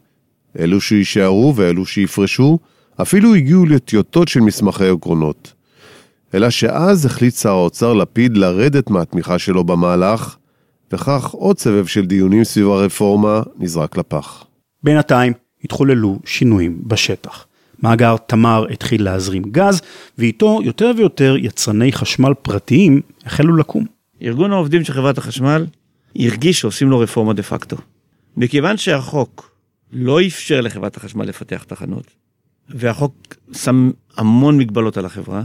אלו 0.59 0.82
שיישארו 0.82 1.53
ואלו 1.55 1.86
שיפרשו, 1.86 2.59
אפילו 3.01 3.36
הגיעו 3.36 3.65
לטיוטות 3.65 4.28
של 4.28 4.39
מסמכי 4.39 4.89
עקרונות. 4.89 5.53
אלא 6.34 6.49
שאז 6.49 7.05
החליט 7.05 7.34
שר 7.34 7.49
האוצר 7.49 7.93
לפיד 7.93 8.38
לרדת 8.38 8.89
מהתמיכה 8.89 9.39
שלו 9.39 9.63
במהלך, 9.63 10.36
וכך 10.91 11.30
עוד 11.30 11.59
סבב 11.59 11.86
של 11.86 12.05
דיונים 12.05 12.43
סביב 12.43 12.67
הרפורמה 12.69 13.41
נזרק 13.57 13.97
לפח. 13.97 14.43
בינתיים 14.84 15.34
התחוללו 15.63 16.19
שינויים 16.25 16.82
בשטח. 16.84 17.46
מאגר 17.84 18.15
תמר 18.28 18.65
התחיל 18.71 19.03
להזרים 19.03 19.43
גז, 19.51 19.82
ואיתו 20.17 20.59
יותר 20.63 20.91
ויותר 20.97 21.36
יצרני 21.39 21.91
חשמל 21.91 22.34
פרטיים 22.41 23.01
החלו 23.25 23.55
לקום. 23.55 23.86
ארגון 24.21 24.51
העובדים 24.51 24.84
של 24.84 24.93
חברת 24.93 25.17
החשמל 25.17 25.65
הרגיש 26.15 26.59
שעושים 26.59 26.89
לו 26.89 26.99
רפורמה 26.99 27.34
דה 27.34 27.43
פקטו. 27.43 27.78
מכיוון 28.38 28.78
שהחוק 28.78 29.51
לא 29.91 30.21
אפשר 30.21 30.61
לחברת 30.61 30.97
החשמל 30.97 31.25
לפתח 31.25 31.63
תחנות, 31.63 32.11
והחוק 32.69 33.36
שם 33.53 33.91
המון 34.17 34.57
מגבלות 34.57 34.97
על 34.97 35.05
החברה. 35.05 35.43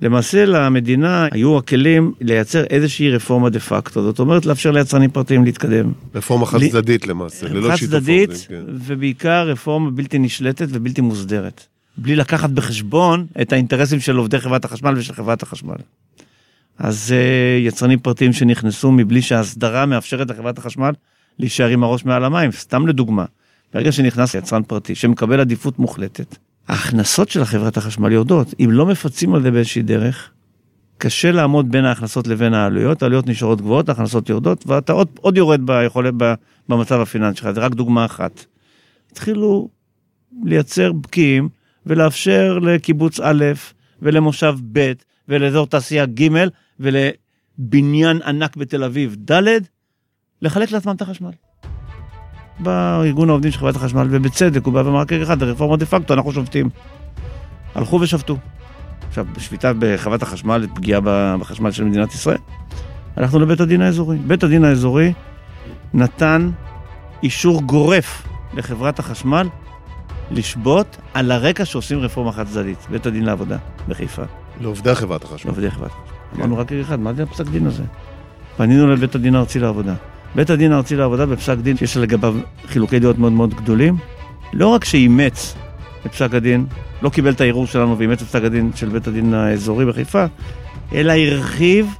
למעשה 0.00 0.44
למדינה 0.44 1.28
היו 1.32 1.58
הכלים 1.58 2.12
לייצר 2.20 2.64
איזושהי 2.64 3.10
רפורמה 3.10 3.50
דה 3.50 3.60
פקטו, 3.60 4.02
זאת 4.02 4.18
אומרת 4.18 4.46
לאפשר 4.46 4.70
ליצרנים 4.70 5.10
פרטיים 5.10 5.44
להתקדם. 5.44 5.92
רפורמה 6.14 6.46
חד 6.46 6.58
צדדית 6.70 7.06
למעשה, 7.06 7.48
ללא 7.48 7.70
חד 7.70 7.76
שיתוף 7.76 7.94
צדדית. 7.94 8.46
כן. 8.48 8.62
ובעיקר 8.68 9.48
רפורמה 9.48 9.90
בלתי 9.90 10.18
נשלטת 10.18 10.66
ובלתי 10.70 11.00
מוסדרת. 11.00 11.66
בלי 11.96 12.16
לקחת 12.16 12.50
בחשבון 12.50 13.26
את 13.42 13.52
האינטרסים 13.52 14.00
של 14.00 14.16
עובדי 14.16 14.40
חברת 14.40 14.64
החשמל 14.64 14.94
ושל 14.98 15.12
חברת 15.12 15.42
החשמל. 15.42 15.76
אז 16.78 17.14
uh, 17.14 17.66
יצרנים 17.66 17.98
פרטיים 17.98 18.32
שנכנסו 18.32 18.92
מבלי 18.92 19.22
שההסדרה 19.22 19.86
מאפשרת 19.86 20.30
לחברת 20.30 20.58
החשמל 20.58 20.90
להישאר 21.38 21.68
עם 21.68 21.84
הראש 21.84 22.04
מעל 22.04 22.24
המים. 22.24 22.52
סתם 22.52 22.86
לדוגמה, 22.86 23.24
ברגע 23.74 23.92
שנכנס 23.92 24.34
יצרן 24.34 24.62
פרטי 24.62 24.94
שמקבל 24.94 25.40
עדיפות 25.40 25.78
מוחלטת, 25.78 26.36
ההכנסות 26.68 27.28
של 27.28 27.42
החברת 27.42 27.76
החשמל 27.76 28.12
יורדות. 28.12 28.54
אם 28.60 28.68
לא 28.72 28.86
מפצים 28.86 29.34
על 29.34 29.42
זה 29.42 29.50
באיזושהי 29.50 29.82
דרך, 29.82 30.30
קשה 30.98 31.32
לעמוד 31.32 31.70
בין 31.70 31.84
ההכנסות 31.84 32.26
לבין 32.26 32.54
העלויות, 32.54 33.02
העלויות 33.02 33.26
נשארות 33.26 33.60
גבוהות, 33.60 33.88
ההכנסות 33.88 34.28
יורדות, 34.28 34.64
ואתה 34.66 34.92
עוד, 34.92 35.08
עוד 35.20 35.36
יורד 35.36 35.66
ביכולת, 35.66 36.14
במצב 36.68 37.00
הפיננסי 37.00 37.36
שלך, 37.38 37.50
זה 37.50 37.60
רק 37.60 37.74
דוגמה 37.74 38.04
אחת. 38.04 38.44
התחילו 39.12 39.68
לייצר 40.44 40.92
בקיעים 40.92 41.48
ולאפשר 41.86 42.58
לקיבוץ 42.58 43.20
א' 43.20 43.44
ולמושב 44.02 44.56
ב' 44.72 44.92
ולאזור 45.28 45.66
תעשייה 45.66 46.06
ג' 46.06 46.28
ולבניין 46.80 48.22
ענק 48.22 48.56
בתל 48.56 48.84
אביב 48.84 49.16
ד' 49.30 49.42
לחלק 50.42 50.70
לעצמם 50.70 50.94
את 50.96 51.02
החשמל. 51.02 51.30
בארגון 52.58 53.28
העובדים 53.28 53.52
של 53.52 53.58
חברת 53.58 53.76
החשמל, 53.76 54.08
ובצדק, 54.10 54.64
הוא 54.64 54.74
בא 54.74 54.78
ואמר, 54.78 55.00
רגע 55.10 55.22
אחד, 55.22 55.42
הרפורמה 55.42 55.76
דה 55.76 55.86
פקטו, 55.86 56.14
אנחנו 56.14 56.32
שובתים. 56.32 56.68
הלכו 57.74 58.00
ושבתו. 58.00 58.36
עכשיו, 59.08 59.26
בשביתה 59.36 59.72
בחברת 59.78 60.22
החשמל, 60.22 60.66
פגיעה 60.74 61.00
בחשמל 61.40 61.70
של 61.70 61.84
מדינת 61.84 62.14
ישראל, 62.14 62.38
הלכנו 63.16 63.38
לבית 63.38 63.60
הדין 63.60 63.80
האזורי. 63.80 64.18
בית 64.18 64.42
הדין 64.42 64.64
האזורי 64.64 65.12
נתן 65.94 66.50
אישור 67.22 67.62
גורף 67.62 68.26
לחברת 68.54 68.98
החשמל 68.98 69.48
לשבות 70.30 70.96
על 71.14 71.32
הרקע 71.32 71.64
שעושים 71.64 71.98
רפורמה 71.98 72.32
חד 72.32 72.46
צדדית. 72.46 72.78
בית 72.90 73.06
הדין 73.06 73.24
לעבודה 73.24 73.56
בחיפה, 73.88 74.22
לעובדי 74.60 74.94
חברת 74.94 75.24
החשמל. 75.24 75.50
לעובדי 75.50 75.70
חברת 75.70 75.90
החשמל. 75.90 76.36
אמרנו 76.36 76.58
רק 76.58 76.72
אחד, 76.72 77.00
מה 77.00 77.12
זה 77.12 77.22
הפסק 77.22 77.46
דין 77.46 77.66
הזה? 77.66 77.82
פנינו 78.56 78.86
לבית 78.86 79.14
הדין 79.14 79.34
הארצי 79.34 79.58
לעבודה. 79.58 79.94
בית 80.34 80.50
הדין 80.50 80.72
הארצי 80.72 80.96
לעבודה 80.96 81.26
בפסק 81.26 81.58
דין 81.58 81.76
שיש 81.76 81.96
לגביו 81.96 82.34
חילוקי 82.66 82.98
דעות 82.98 83.18
מאוד 83.18 83.32
מאוד 83.32 83.54
גדולים, 83.54 83.96
לא 84.52 84.66
רק 84.66 84.84
שאימץ 84.84 85.54
את 86.06 86.12
פסק 86.12 86.34
הדין, 86.34 86.66
לא 87.02 87.08
קיבל 87.08 87.32
את 87.32 87.40
הערעור 87.40 87.66
שלנו 87.66 87.98
ואימץ 87.98 88.22
את 88.22 88.28
פסק 88.28 88.42
הדין 88.42 88.70
של 88.74 88.88
בית 88.88 89.06
הדין 89.06 89.34
האזורי 89.34 89.86
בחיפה, 89.86 90.24
אלא 90.92 91.12
הרחיב 91.12 91.94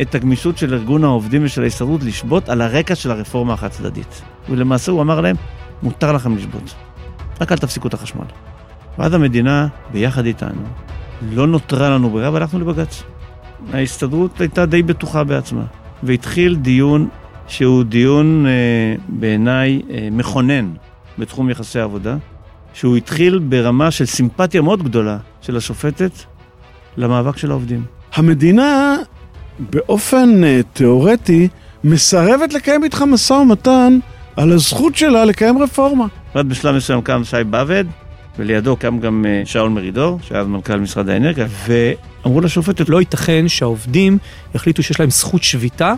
את 0.00 0.14
הגמישות 0.14 0.58
של 0.58 0.74
ארגון 0.74 1.04
העובדים 1.04 1.44
ושל 1.44 1.62
ההסתדרות 1.62 2.02
לשבות 2.02 2.48
על 2.48 2.60
הרקע 2.60 2.94
של 2.94 3.10
הרפורמה 3.10 3.52
החד 3.52 3.68
צדדית. 3.68 4.22
ולמעשה 4.48 4.92
הוא 4.92 5.02
אמר 5.02 5.20
להם, 5.20 5.36
מותר 5.82 6.12
לכם 6.12 6.36
לשבות, 6.36 6.74
רק 7.40 7.52
אל 7.52 7.56
תפסיקו 7.56 7.88
את 7.88 7.94
החשמל. 7.94 8.24
ואז 8.98 9.14
המדינה, 9.14 9.68
ביחד 9.92 10.26
איתנו, 10.26 10.62
לא 11.32 11.46
נותרה 11.46 11.90
לנו 11.90 12.10
ברירה 12.10 12.30
והלכנו 12.32 12.60
לבג"ץ. 12.60 13.02
ההסתדרות 13.72 14.40
הייתה 14.40 14.66
די 14.66 14.82
בטוחה 14.82 15.24
בעצמה, 15.24 15.64
והתחיל 16.02 16.56
דיון 16.56 17.08
שהוא 17.50 17.84
דיון 17.84 18.46
אה, 18.46 18.94
בעיניי 19.08 19.82
אה, 19.90 20.08
מכונן 20.12 20.72
בתחום 21.18 21.50
יחסי 21.50 21.80
העבודה, 21.80 22.16
שהוא 22.74 22.96
התחיל 22.96 23.38
ברמה 23.38 23.90
של 23.90 24.06
סימפתיה 24.06 24.62
מאוד 24.62 24.82
גדולה 24.82 25.18
של 25.40 25.56
השופטת 25.56 26.10
למאבק 26.96 27.36
של 27.36 27.50
העובדים. 27.50 27.84
המדינה 28.14 28.96
באופן 29.58 30.44
אה, 30.44 30.60
תיאורטי 30.72 31.48
מסרבת 31.84 32.52
לקיים 32.52 32.84
איתך 32.84 33.02
משא 33.02 33.32
ומתן 33.32 33.98
על 34.36 34.52
הזכות 34.52 34.96
שלה 34.96 35.24
לקיים 35.24 35.62
רפורמה. 35.62 36.06
ואז 36.34 36.44
בשלב 36.46 36.76
מסוים 36.76 37.02
קם 37.02 37.24
שי 37.24 37.44
באב"ד, 37.50 37.84
ולידו 38.38 38.76
קם 38.76 38.98
גם 39.00 39.24
אה, 39.28 39.42
שאול 39.44 39.70
מרידור, 39.70 40.18
שהיה 40.22 40.40
אז 40.40 40.46
מנכ"ל 40.46 40.76
משרד 40.76 41.08
האנרגיה, 41.08 41.46
ואמרו 41.66 42.40
לשופטת, 42.40 42.88
לא 42.88 43.00
ייתכן 43.00 43.48
שהעובדים 43.48 44.18
יחליטו 44.54 44.82
שיש 44.82 45.00
להם 45.00 45.10
זכות 45.10 45.42
שביתה 45.42 45.94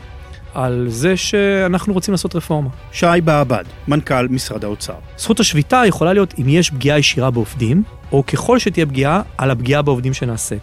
על 0.55 0.87
זה 0.89 1.17
שאנחנו 1.17 1.93
רוצים 1.93 2.13
לעשות 2.13 2.37
רפורמה. 2.37 2.69
שי 2.93 3.07
בעבד, 3.25 3.65
מנכ"ל 3.89 4.29
משרד 4.29 4.65
האוצר. 4.65 4.95
זכות 5.17 5.41
השביתה 5.41 5.83
יכולה 5.87 6.13
להיות 6.13 6.35
אם 6.39 6.49
יש 6.49 6.71
פגיעה 6.71 6.99
ישירה 6.99 7.31
בעובדים, 7.31 7.83
או 8.13 8.27
ככל 8.27 8.59
שתהיה 8.59 8.87
פגיעה, 8.87 9.23
על 9.39 9.51
הפגיעה 9.51 9.83
בעובדים 9.83 10.15
שנעשית. 10.15 10.63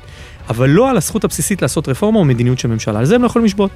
אבל 0.50 0.70
לא 0.70 0.90
על 0.90 0.98
הזכות 0.98 1.24
הבסיסית 1.24 1.62
לעשות 1.62 1.90
רפורמה 1.90 2.20
או 2.20 2.26
מדיניות 2.26 2.60
של 2.60 2.68
ממשלה. 2.68 3.00
על 3.00 3.06
זה 3.06 3.16
הם 3.16 3.22
לא 3.22 3.28
יכולים 3.28 3.46
לשבות. 3.46 3.72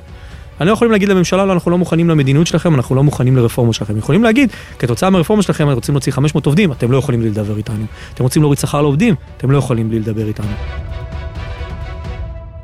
הם 0.60 0.68
לא 0.68 0.72
יכולים 0.72 0.92
להגיד 0.92 1.10
לממשלה, 1.10 1.46
לא, 1.46 1.54
אנחנו 1.54 1.72
לא 1.72 1.78
מוכנים 1.78 2.10
למדיניות 2.10 2.48
שלכם, 2.48 2.76
אנחנו 2.76 2.96
לא 2.96 3.04
מוכנים 3.04 3.38
לרפורמה 3.38 3.74
שלכם. 3.74 3.98
יכולים 3.98 4.24
להגיד, 4.24 4.50
כתוצאה 4.80 5.10
מהרפורמה 5.10 5.42
שלכם, 5.42 5.68
אתם 5.68 5.76
רוצים 5.76 5.96
להוציא 5.96 6.12
500 6.12 6.46
עובדים, 6.46 6.72
אתם 6.72 6.92
לא 6.92 6.98
יכולים 6.98 7.20
בלי 7.20 7.30
לדבר 7.30 7.58
איתנו. 7.58 7.86
אתם 8.14 8.24
רוצים 8.24 8.42
להוריד 8.42 8.60
שכר 8.60 8.82
לעובדים, 8.82 9.16
אתם 9.38 9.52
לא 9.52 9.58
יכולים 9.58 9.90
בלי 9.90 10.00
לדבר 10.00 10.28
איתנו. 10.28 10.48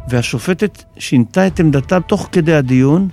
והשופטת 0.10 0.84
שינתה 0.98 1.48
את 1.48 1.60
עמדתה 1.60 2.00
תוך 2.00 2.30
כדי 2.32 2.54
הדיון, 2.54 3.08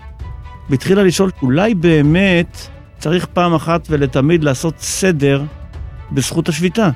והתחילה 0.70 1.02
לשאול, 1.02 1.30
אולי 1.42 1.74
באמת 1.74 2.58
צריך 2.98 3.26
פעם 3.26 3.54
אחת 3.54 3.86
ולתמיד 3.90 4.44
לעשות 4.44 4.74
סדר 4.78 5.44
בזכות 6.12 6.48
השביתה. 6.48 6.90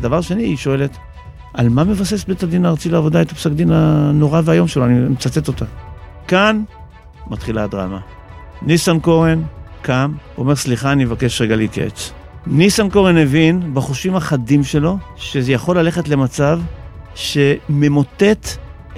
דבר 0.00 0.20
שני, 0.20 0.42
היא 0.42 0.56
שואלת, 0.56 0.96
על 1.54 1.68
מה 1.68 1.84
מבסס 1.84 2.24
בית 2.24 2.42
הדין 2.42 2.64
הארצי 2.64 2.88
לעבודה 2.88 3.22
את 3.22 3.32
הפסק 3.32 3.50
דין 3.50 3.72
הנורא 3.72 4.40
והיום 4.44 4.68
שלו? 4.68 4.84
אני 4.84 5.08
מצטט 5.08 5.48
אותה. 5.48 5.64
כאן 6.28 6.62
מתחילה 7.26 7.64
הדרמה. 7.64 7.98
ניסנקורן 8.62 9.42
קם, 9.82 10.12
אומר, 10.38 10.56
סליחה, 10.56 10.92
אני 10.92 11.04
מבקש 11.04 11.40
רגע 11.40 11.56
להתייעץ. 11.56 12.12
ניסנקורן 12.46 13.16
הבין 13.16 13.74
בחושים 13.74 14.16
החדים 14.16 14.64
שלו 14.64 14.98
שזה 15.16 15.52
יכול 15.52 15.78
ללכת 15.78 16.08
למצב 16.08 16.60
שממוטט 17.14 18.48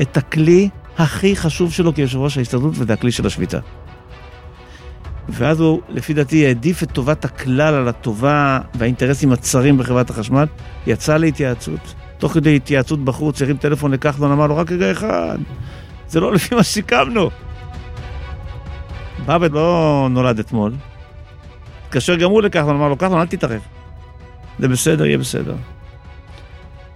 את 0.03 0.17
הכלי 0.17 0.69
הכי 0.99 1.37
חשוב 1.37 1.73
שלו 1.73 1.95
כיושב 1.95 2.19
ראש 2.19 2.39
ההסתדרות, 2.39 2.73
וזה 2.77 2.93
הכלי 2.93 3.13
של 3.13 3.27
השביתה. 3.27 3.59
ואז 5.29 5.61
הוא, 5.61 5.81
לפי 5.89 6.15
דעתי, 6.15 6.47
העדיף 6.47 6.83
את 6.83 6.93
טובת 6.93 7.25
הכלל 7.25 7.75
על 7.75 7.89
הטובה 7.89 8.59
והאינטרסים 8.75 9.33
הצרים 9.33 9.79
בחברת 9.79 10.11
החשמל, 10.11 10.47
יצא 10.87 11.17
להתייעצות. 11.17 11.95
תוך 12.19 12.33
כדי 12.33 12.57
התייעצות 12.57 13.05
בחוץ, 13.05 13.43
הרים 13.43 13.57
טלפון 13.57 13.91
לכחלון, 13.91 14.33
אמר 14.33 14.47
לו, 14.47 14.57
רק 14.57 14.73
רגע 14.73 14.93
אחד, 14.93 15.39
זה 16.09 16.21
לא 16.21 16.33
לפי 16.33 16.55
מה 16.55 16.63
שסיכמנו. 16.63 17.31
באבד 19.27 19.53
לא 19.53 20.09
נולד 20.11 20.39
אתמול. 20.39 20.73
התקשר 21.87 22.17
גם 22.17 22.31
הוא 22.31 22.43
לכחלון, 22.43 22.77
אמר 22.77 22.89
לו, 22.89 22.99
כחלון, 22.99 23.21
אל 23.21 23.27
תתערב. 23.27 23.61
זה 24.59 24.69
בסדר, 24.69 25.07
יהיה 25.07 25.19
בסדר. 25.19 25.55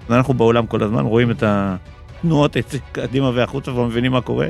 ואנחנו 0.08 0.34
בעולם 0.34 0.66
כל 0.66 0.82
הזמן 0.82 1.04
רואים 1.04 1.30
את 1.30 1.42
התנועות 1.46 2.56
קדימה 2.92 3.30
והחוצה 3.34 3.72
ומבינים 3.72 4.12
מה 4.12 4.20
קורה. 4.20 4.48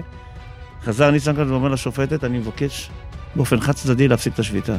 חזר 0.85 1.11
ניסנקורן 1.11 1.51
ואומר 1.51 1.68
לשופטת, 1.68 2.24
אני 2.24 2.39
מבקש 2.39 2.91
באופן 3.37 3.61
חד 3.61 3.72
צדדי 3.72 4.09
להפסיק 4.09 4.35
את 4.35 4.39
השביתה. 4.39 4.76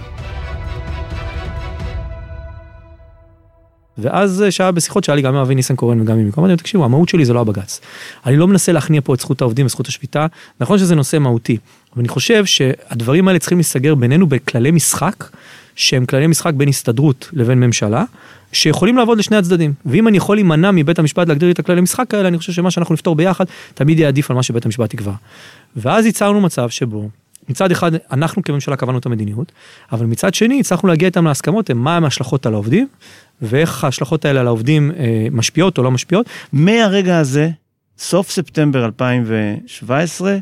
ואז 3.98 4.44
שהיה 4.50 4.72
בשיחות 4.72 5.04
שהיה 5.04 5.16
לי 5.16 5.22
גם 5.22 5.36
עם 5.36 5.42
אבי 5.42 5.56
ניסנקורן 5.56 6.02
וגם 6.02 6.18
עם 6.18 6.30
אמרתי, 6.38 6.56
תקשיבו, 6.56 6.86
המהות 6.86 7.10
שלי 7.10 7.26
זה 7.26 7.34
לא 7.34 7.42
הבג"ץ. 7.42 7.82
אני 8.26 8.38
לא 8.38 8.48
מנסה 8.48 8.72
להכניע 8.72 9.02
פה 9.04 9.14
את 9.14 9.20
זכות 9.20 9.42
העובדים 9.42 9.66
וזכות 9.66 9.88
השביתה, 9.88 10.26
נכון 10.60 10.78
שזה 10.78 10.96
נושא 10.96 11.18
מהותי, 11.18 11.58
אבל 11.94 12.00
אני 12.00 12.08
חושב 12.08 12.46
שהדברים 12.46 13.28
האלה 13.28 13.40
צריכים 13.40 13.58
להיסגר 13.58 13.96
בינינו 13.96 14.28
בכללי 14.28 14.72
משחק, 14.72 15.30
שהם 15.76 16.06
כללי 16.06 16.28
משחק 16.28 16.54
בין 16.54 16.70
הסתדרות 16.70 17.30
לבין 17.34 17.60
ממשלה, 17.60 18.04
שיכולים 18.52 18.98
לעבוד 18.98 19.18
לשני 19.18 19.38
הצדדים. 19.38 19.74
ואם 19.86 20.08
אני 20.08 20.18
יכול 20.18 20.38
להימנע 20.38 20.72
מבית 20.72 21.00
המשפט 21.00 21.28
להגדיר 21.28 21.52
את 21.52 21.60
הכללי 21.60 21.82
משחק 21.82 22.14
האלה, 22.14 22.28
אני 22.28 22.38
חושב 22.38 22.54
שמה 22.54 22.72
שאנחנו 22.72 22.94
נפתור 22.94 23.16
ביחד, 23.16 23.46
תמיד 23.74 24.00
יהיה 24.00 24.08
עדיף 24.08 24.32
על 24.32 24.36
מה 24.36 24.44
שבית 24.44 24.66
המשפט 24.66 24.94
יקבע. 24.94 25.14
ואז 25.76 26.06
ייצרנו 26.06 26.42
מצב 26.42 26.70
שבו 26.70 27.10
מצד 27.50 27.72
אחד 27.72 27.92
אנחנו 28.12 28.44
כממשלה 28.44 28.76
קבענו 28.76 28.98
את 28.98 29.06
המדיניות, 29.06 29.52
אבל 29.92 30.06
מצד 30.06 30.34
שני 30.34 30.60
הצלחנו 30.60 30.90
להגיע 30.90 31.06
איתם 31.06 31.28
להסכמות, 31.28 31.70
הם 31.70 31.88
ההשלכות 31.88 32.46
על 32.46 32.54
העובדים, 32.54 32.88
ואיך 33.42 33.84
ההשלכות 33.84 34.26
האלה 34.26 34.40
על 34.40 34.48
העובדים 34.48 34.92
אה, 34.92 35.28
משפיעות 35.32 35.78
או 35.78 35.84
לא 35.84 35.92
משפיעות. 35.92 36.26
מהרגע 36.54 37.18
הזה, 37.18 37.50
סוף 37.98 38.32
ספטמבר 38.32 38.86
2017, 38.86 40.38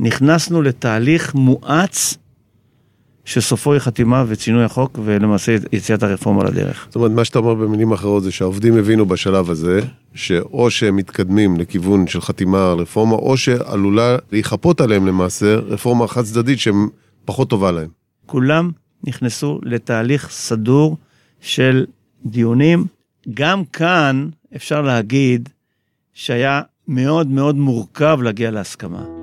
נכנסנו 0.00 0.62
לתהליך 0.62 1.34
מואץ 1.34 2.16
שסופו 3.24 3.72
היא 3.72 3.80
חתימה 3.80 4.24
ושינוי 4.28 4.64
החוק 4.64 4.98
ולמעשה 5.04 5.56
יציאת 5.72 6.02
הרפורמה 6.02 6.44
לדרך. 6.44 6.84
זאת 6.86 6.96
אומרת, 6.96 7.10
מה 7.10 7.24
שאתה 7.24 7.38
אומר 7.38 7.54
במילים 7.54 7.92
אחרות 7.92 8.22
זה 8.22 8.32
שהעובדים 8.32 8.76
הבינו 8.76 9.06
בשלב 9.06 9.50
הזה, 9.50 9.80
שאו 10.14 10.70
שהם 10.70 10.96
מתקדמים 10.96 11.56
לכיוון 11.56 12.06
של 12.06 12.20
חתימה 12.20 12.72
על 12.72 12.78
רפורמה, 12.78 13.14
או 13.14 13.36
שעלולה 13.36 14.16
להיכפות 14.32 14.80
עליהם 14.80 15.06
למעשה 15.06 15.54
רפורמה 15.54 16.08
חד 16.08 16.22
צדדית 16.22 16.58
שהם 16.58 16.88
פחות 17.24 17.50
טובה 17.50 17.70
להם. 17.72 17.88
כולם 18.26 18.70
נכנסו 19.06 19.60
לתהליך 19.62 20.28
סדור 20.30 20.96
של 21.40 21.86
דיונים 22.26 22.84
גם 23.34 23.64
כאן 23.64 24.28
אפשר 24.56 24.82
להגיד 24.82 25.48
שהיה 26.14 26.62
מאוד 26.88 27.26
מאוד 27.26 27.56
מורכב 27.56 28.18
להגיע 28.22 28.50
להסכמה. 28.50 29.21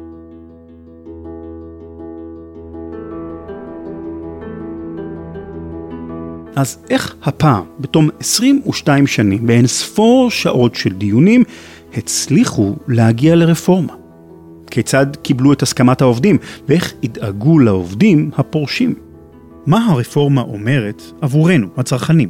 אז 6.59 6.77
איך 6.89 7.15
הפעם, 7.23 7.63
בתום 7.79 8.09
22 8.19 9.07
שנים, 9.07 9.47
באין 9.47 9.67
ספור 9.67 10.31
שעות 10.31 10.75
של 10.75 10.89
דיונים, 10.93 11.43
הצליחו 11.93 12.75
להגיע 12.87 13.35
לרפורמה? 13.35 13.93
כיצד 14.71 15.05
קיבלו 15.21 15.53
את 15.53 15.61
הסכמת 15.61 16.01
העובדים, 16.01 16.37
ואיך 16.67 16.93
ידאגו 17.03 17.59
לעובדים 17.59 18.31
הפורשים? 18.37 18.93
מה 19.65 19.85
הרפורמה 19.85 20.41
אומרת 20.41 21.01
עבורנו, 21.21 21.67
הצרכנים? 21.77 22.29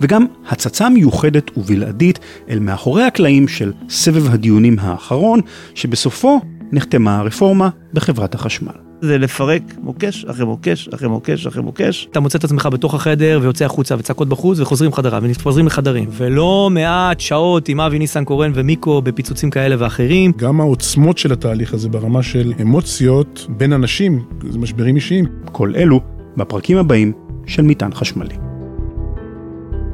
וגם 0.00 0.26
הצצה 0.48 0.88
מיוחדת 0.88 1.58
ובלעדית 1.58 2.18
אל 2.48 2.58
מאחורי 2.58 3.02
הקלעים 3.02 3.48
של 3.48 3.72
סבב 3.88 4.30
הדיונים 4.30 4.78
האחרון, 4.78 5.40
שבסופו 5.74 6.40
נחתמה 6.72 7.18
הרפורמה 7.18 7.68
בחברת 7.92 8.34
החשמל. 8.34 8.72
זה 9.00 9.18
לפרק 9.18 9.62
מוקש 9.82 10.24
אחרי 10.24 10.44
מוקש 10.44 10.88
אחרי 10.94 11.08
מוקש 11.08 11.46
אחרי 11.46 11.62
מוקש. 11.62 12.08
אתה 12.10 12.20
מוצא 12.20 12.38
את 12.38 12.44
עצמך 12.44 12.68
בתוך 12.72 12.94
החדר 12.94 13.38
ויוצא 13.42 13.64
החוצה 13.64 13.94
וצעקות 13.98 14.28
בחוץ 14.28 14.60
וחוזרים 14.60 14.92
חדרה 14.92 15.18
וחוזרים 15.22 15.66
לחדרים 15.66 16.08
ולא 16.12 16.68
מעט 16.70 17.20
שעות 17.20 17.68
עם 17.68 17.80
אבי 17.80 17.98
ניסנקורן 17.98 18.52
ומיקו 18.54 19.02
בפיצוצים 19.02 19.50
כאלה 19.50 19.76
ואחרים. 19.78 20.32
גם 20.36 20.60
העוצמות 20.60 21.18
של 21.18 21.32
התהליך 21.32 21.74
הזה 21.74 21.88
ברמה 21.88 22.22
של 22.22 22.52
אמוציות 22.62 23.46
בין 23.48 23.72
אנשים, 23.72 24.24
זה 24.50 24.58
משברים 24.58 24.96
אישיים. 24.96 25.26
כל 25.52 25.72
אלו 25.76 26.00
בפרקים 26.36 26.76
הבאים 26.78 27.12
של 27.46 27.62
מטען 27.62 27.94
חשמלי. 27.94 28.43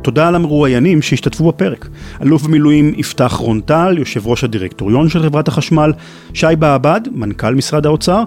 תודה 0.03 0.31
למרואיינים 0.31 1.03
שהשתתפו 1.03 1.49
בפרק. 1.49 1.89
אלוף 2.23 2.43
במילואים 2.43 2.93
יפתח 2.97 3.33
רונטל, 3.33 3.95
יושב 3.99 4.27
ראש 4.27 4.45
הדירקטוריון 4.45 5.09
של 5.09 5.23
חברת 5.23 5.49
החשמל, 5.49 5.93
שי 6.35 6.47
באב"ד, 6.59 7.01
מנכ"ל 7.13 7.55
משרד 7.55 7.87
האוצר, 7.87 8.23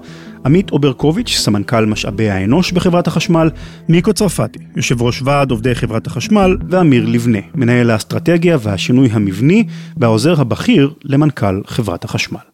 עמית 0.45 0.71
אוברקוביץ', 0.71 1.29
סמנכ"ל 1.37 1.85
משאבי 1.85 2.29
האנוש 2.29 2.71
בחברת 2.71 3.07
החשמל, 3.07 3.49
מיקו 3.89 4.13
צרפתי, 4.13 4.59
יושב 4.75 5.01
ראש 5.01 5.21
ועד 5.21 5.51
עובדי 5.51 5.75
חברת 5.75 6.07
החשמל, 6.07 6.57
ואמיר 6.69 7.05
לבנה, 7.05 7.39
מנהל 7.55 7.89
האסטרטגיה 7.89 8.57
והשינוי 8.61 9.09
המבני, 9.11 9.63
והעוזר 9.97 10.41
הבכיר 10.41 10.93
למנכ"ל 11.03 11.61
חברת 11.65 12.03
החשמל. 12.03 12.52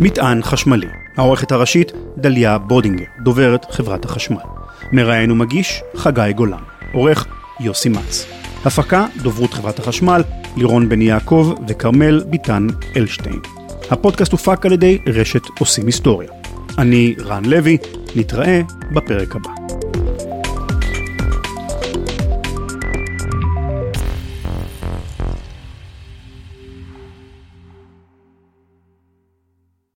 מטען 0.00 0.42
חשמלי, 0.42 0.86
העורכת 1.16 1.52
הראשית 1.52 1.92
דליה 2.18 2.58
בודינגר, 2.58 3.04
דוברת 3.22 3.66
חברת 3.70 4.04
החשמל. 4.04 4.36
מראיין 4.92 5.30
ומגיש 5.30 5.82
חגי 5.96 6.32
גולן, 6.36 6.62
עורך 6.92 7.26
יוסי 7.60 7.88
מצ. 7.88 8.26
הפקה 8.64 9.06
דוברות 9.22 9.54
חברת 9.54 9.78
החשמל, 9.78 10.22
לירון 10.56 10.88
בן 10.88 11.02
יעקב 11.02 11.54
וכרמל 11.68 12.24
ביטן 12.26 12.66
אלשטיין. 12.96 13.40
הפודקאסט 13.90 14.32
הופק 14.32 14.66
על 14.66 14.72
ידי 14.72 14.98
רשת 15.06 15.42
עושים 15.58 15.86
היסטוריה. 15.86 16.30
אני 16.78 17.14
רן 17.24 17.44
לוי, 17.44 17.78
נתראה 18.16 18.60
בפרק 18.92 19.36
הבא. 19.36 19.50